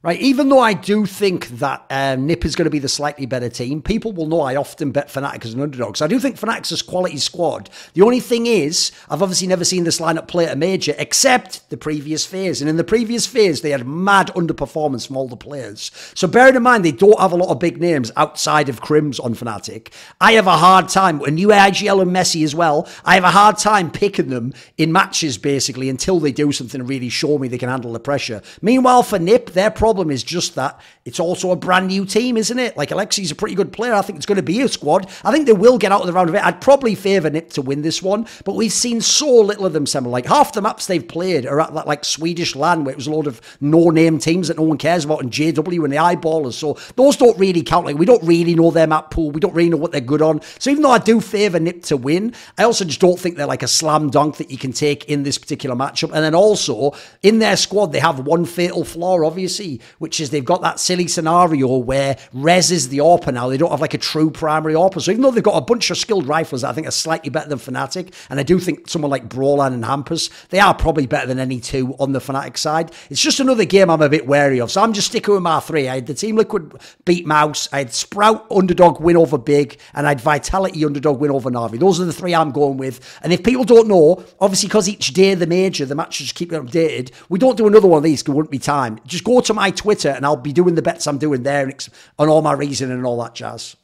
Right? 0.00 0.20
Even 0.20 0.48
though 0.48 0.60
I 0.60 0.74
do 0.74 1.06
think 1.06 1.48
that 1.58 1.84
um, 1.90 2.28
Nip 2.28 2.44
is 2.44 2.54
going 2.54 2.66
to 2.66 2.70
be 2.70 2.78
the 2.78 2.88
slightly 2.88 3.26
better 3.26 3.48
team, 3.48 3.82
people 3.82 4.12
will 4.12 4.28
know 4.28 4.42
I 4.42 4.54
often 4.54 4.92
bet 4.92 5.08
Fnatic 5.08 5.44
as 5.44 5.54
an 5.54 5.60
underdog. 5.60 5.96
So 5.96 6.04
I 6.04 6.08
do 6.08 6.20
think 6.20 6.38
Fnatic's 6.38 6.70
a 6.70 6.84
quality 6.84 7.16
squad. 7.16 7.68
The 7.94 8.02
only 8.02 8.20
thing 8.20 8.46
is, 8.46 8.92
I've 9.10 9.22
obviously 9.22 9.48
never 9.48 9.64
seen 9.64 9.82
this 9.82 9.98
lineup 9.98 10.28
play 10.28 10.46
at 10.46 10.52
a 10.52 10.56
major 10.56 10.94
except 10.98 11.68
the 11.70 11.76
previous 11.76 12.24
phase. 12.24 12.60
And 12.62 12.70
in 12.70 12.76
the 12.76 12.84
previous 12.84 13.26
phase, 13.26 13.60
they 13.60 13.72
had 13.72 13.88
mad 13.88 14.28
underperformance 14.36 15.04
from 15.04 15.16
all 15.16 15.26
the 15.26 15.36
players. 15.36 15.90
So 16.14 16.28
bearing 16.28 16.54
in 16.54 16.62
mind, 16.62 16.84
they 16.84 16.92
don't 16.92 17.18
have 17.18 17.32
a 17.32 17.36
lot 17.36 17.48
of 17.48 17.58
big 17.58 17.80
names 17.80 18.12
outside 18.14 18.68
of 18.68 18.80
KRIMZ 18.80 19.18
on 19.24 19.34
Fnatic. 19.34 19.92
I 20.20 20.34
have 20.34 20.46
a 20.46 20.58
hard 20.58 20.88
time, 20.88 21.20
and 21.22 21.40
you 21.40 21.48
IGL 21.48 22.02
and 22.02 22.12
mezii 22.12 22.44
as 22.44 22.54
well, 22.54 22.88
I 23.04 23.16
have 23.16 23.24
a 23.24 23.30
hard 23.32 23.58
time 23.58 23.90
picking 23.90 24.28
them 24.28 24.52
in 24.76 24.92
matches 24.92 25.38
basically 25.38 25.88
until 25.88 26.20
they 26.20 26.30
do 26.30 26.52
something 26.52 26.78
to 26.78 26.86
really 26.86 27.08
show 27.08 27.36
me 27.36 27.48
they 27.48 27.58
can 27.58 27.68
handle 27.68 27.92
the 27.92 27.98
pressure. 27.98 28.42
Meanwhile, 28.62 29.02
for 29.02 29.18
Nip, 29.18 29.50
their 29.50 29.72
problem 29.72 29.87
problem 29.88 30.10
is 30.10 30.22
just 30.22 30.54
that 30.56 30.78
it's 31.06 31.18
also 31.18 31.50
a 31.50 31.56
brand 31.56 31.86
new 31.86 32.04
team, 32.04 32.36
isn't 32.36 32.58
it? 32.58 32.76
Like 32.76 32.90
Alexi's 32.90 33.30
a 33.30 33.34
pretty 33.34 33.54
good 33.54 33.72
player. 33.72 33.94
I 33.94 34.02
think 34.02 34.18
it's 34.18 34.26
going 34.26 34.36
to 34.36 34.42
be 34.42 34.60
a 34.60 34.68
squad. 34.68 35.08
I 35.24 35.32
think 35.32 35.46
they 35.46 35.54
will 35.54 35.78
get 35.78 35.92
out 35.92 36.02
of 36.02 36.06
the 36.06 36.12
round 36.12 36.28
of 36.28 36.34
it. 36.34 36.44
I'd 36.44 36.60
probably 36.60 36.94
favour 36.94 37.30
Nip 37.30 37.48
to 37.52 37.62
win 37.62 37.80
this 37.80 38.02
one, 38.02 38.26
but 38.44 38.54
we've 38.54 38.70
seen 38.70 39.00
so 39.00 39.40
little 39.40 39.64
of 39.64 39.72
them, 39.72 39.86
Semmel. 39.86 40.10
Like 40.10 40.26
half 40.26 40.52
the 40.52 40.60
maps 40.60 40.86
they've 40.86 41.08
played 41.08 41.46
are 41.46 41.58
at 41.58 41.72
that 41.72 41.86
like 41.86 42.04
Swedish 42.04 42.54
land 42.54 42.84
where 42.84 42.92
it 42.92 42.98
was 42.98 43.06
a 43.06 43.10
load 43.10 43.26
of 43.26 43.40
no-name 43.62 44.18
teams 44.18 44.48
that 44.48 44.58
no 44.58 44.64
one 44.64 44.76
cares 44.76 45.06
about 45.06 45.22
and 45.22 45.32
JW 45.32 45.84
and 45.84 45.92
the 45.92 45.96
eyeballers. 45.96 46.52
So 46.52 46.76
those 46.96 47.16
don't 47.16 47.38
really 47.38 47.62
count. 47.62 47.86
Like 47.86 47.96
we 47.96 48.04
don't 48.04 48.22
really 48.24 48.54
know 48.54 48.70
their 48.70 48.86
map 48.86 49.10
pool. 49.10 49.30
We 49.30 49.40
don't 49.40 49.54
really 49.54 49.70
know 49.70 49.78
what 49.78 49.92
they're 49.92 50.02
good 50.02 50.20
on. 50.20 50.42
So 50.58 50.68
even 50.68 50.82
though 50.82 50.90
I 50.90 50.98
do 50.98 51.22
favour 51.22 51.60
Nip 51.60 51.82
to 51.84 51.96
win, 51.96 52.34
I 52.58 52.64
also 52.64 52.84
just 52.84 53.00
don't 53.00 53.18
think 53.18 53.38
they're 53.38 53.46
like 53.46 53.62
a 53.62 53.68
slam 53.68 54.10
dunk 54.10 54.36
that 54.36 54.50
you 54.50 54.58
can 54.58 54.72
take 54.72 55.06
in 55.06 55.22
this 55.22 55.38
particular 55.38 55.74
matchup. 55.74 56.12
And 56.12 56.22
then 56.22 56.34
also 56.34 56.92
in 57.22 57.38
their 57.38 57.56
squad, 57.56 57.92
they 57.92 58.00
have 58.00 58.20
one 58.20 58.44
fatal 58.44 58.84
flaw, 58.84 59.24
obviously, 59.24 59.77
which 59.98 60.20
is 60.20 60.30
they've 60.30 60.44
got 60.44 60.62
that 60.62 60.80
silly 60.80 61.08
scenario 61.08 61.76
where 61.76 62.16
REZ 62.32 62.70
is 62.70 62.88
the 62.88 62.98
AWPer 62.98 63.32
now. 63.32 63.48
They 63.48 63.56
don't 63.56 63.70
have 63.70 63.80
like 63.80 63.94
a 63.94 63.98
true 63.98 64.30
primary 64.30 64.74
AWPer. 64.74 65.02
So 65.02 65.10
even 65.10 65.22
though 65.22 65.30
they've 65.30 65.42
got 65.42 65.56
a 65.56 65.64
bunch 65.64 65.90
of 65.90 65.98
skilled 65.98 66.26
rifles 66.26 66.62
that 66.62 66.70
I 66.70 66.72
think 66.72 66.86
are 66.86 66.92
slightly 66.92 67.30
better 67.30 67.48
than 67.48 67.58
Fnatic, 67.58 68.12
and 68.30 68.40
I 68.40 68.42
do 68.42 68.58
think 68.58 68.88
someone 68.88 69.10
like 69.10 69.28
Brollan 69.28 69.74
and 69.74 69.84
Hampus, 69.84 70.30
they 70.48 70.60
are 70.60 70.74
probably 70.74 71.06
better 71.06 71.26
than 71.26 71.38
any 71.38 71.60
two 71.60 71.94
on 71.98 72.12
the 72.12 72.20
Fnatic 72.20 72.56
side. 72.56 72.92
It's 73.10 73.20
just 73.20 73.40
another 73.40 73.64
game 73.64 73.90
I'm 73.90 74.02
a 74.02 74.08
bit 74.08 74.26
wary 74.26 74.60
of. 74.60 74.70
So 74.70 74.82
I'm 74.82 74.92
just 74.92 75.08
sticking 75.08 75.34
with 75.34 75.42
my 75.42 75.60
three. 75.60 75.88
I 75.88 75.96
had 75.96 76.06
the 76.06 76.14
Team 76.14 76.36
Liquid 76.36 76.72
beat 77.04 77.26
MOUZ, 77.26 77.68
I 77.72 77.78
had 77.78 77.92
Sprout 77.92 78.46
underdog 78.50 79.00
win 79.00 79.16
over 79.16 79.38
Big, 79.38 79.78
and 79.94 80.06
I 80.06 80.10
had 80.10 80.20
Vitality 80.20 80.84
underdog 80.84 81.20
win 81.20 81.30
over 81.30 81.50
Na'Vi. 81.50 81.78
Those 81.78 82.00
are 82.00 82.04
the 82.04 82.12
three 82.12 82.34
I'm 82.34 82.50
going 82.50 82.76
with. 82.76 83.18
And 83.22 83.32
if 83.32 83.42
people 83.42 83.64
don't 83.64 83.88
know, 83.88 84.24
obviously 84.40 84.68
because 84.68 84.88
each 84.88 85.12
day 85.12 85.34
the 85.34 85.46
major, 85.46 85.86
the 85.86 85.94
matches 85.94 86.32
keep 86.32 86.50
getting 86.50 86.66
updated, 86.66 87.12
we 87.28 87.38
don't 87.38 87.56
do 87.56 87.66
another 87.66 87.88
one 87.88 87.98
of 87.98 88.04
these 88.04 88.22
because 88.22 88.32
it 88.32 88.36
wouldn't 88.36 88.50
be 88.50 88.58
time. 88.58 88.98
Just 89.06 89.24
go 89.24 89.40
to 89.40 89.54
my 89.54 89.67
my 89.68 89.76
Twitter, 89.76 90.08
and 90.10 90.24
I'll 90.24 90.36
be 90.36 90.52
doing 90.52 90.74
the 90.74 90.82
bets 90.82 91.06
I'm 91.06 91.18
doing 91.18 91.42
there 91.42 91.64
and, 91.64 91.88
and 92.18 92.30
all 92.30 92.42
my 92.42 92.52
reasoning 92.52 92.96
and 92.96 93.06
all 93.06 93.20
that 93.22 93.34
jazz. 93.34 93.76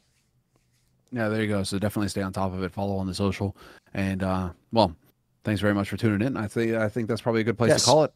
Yeah, 1.11 1.29
there 1.29 1.41
you 1.41 1.47
go. 1.47 1.63
So 1.63 1.79
definitely 1.79 2.09
stay 2.09 2.21
on 2.21 2.33
top 2.33 2.53
of 2.53 2.63
it. 2.63 2.71
Follow 2.71 2.97
on 2.97 3.07
the 3.07 3.13
social, 3.13 3.55
and 3.93 4.23
uh, 4.23 4.49
well, 4.71 4.95
thanks 5.43 5.61
very 5.61 5.73
much 5.73 5.89
for 5.89 5.97
tuning 5.97 6.25
in. 6.25 6.35
I 6.35 6.47
think 6.47 6.73
I 6.73 6.89
think 6.89 7.07
that's 7.07 7.21
probably 7.21 7.41
a 7.41 7.43
good 7.45 7.57
place 7.57 7.69
Yes. 7.69 7.83
to 7.83 7.89
call 7.89 8.03
it. 8.03 8.13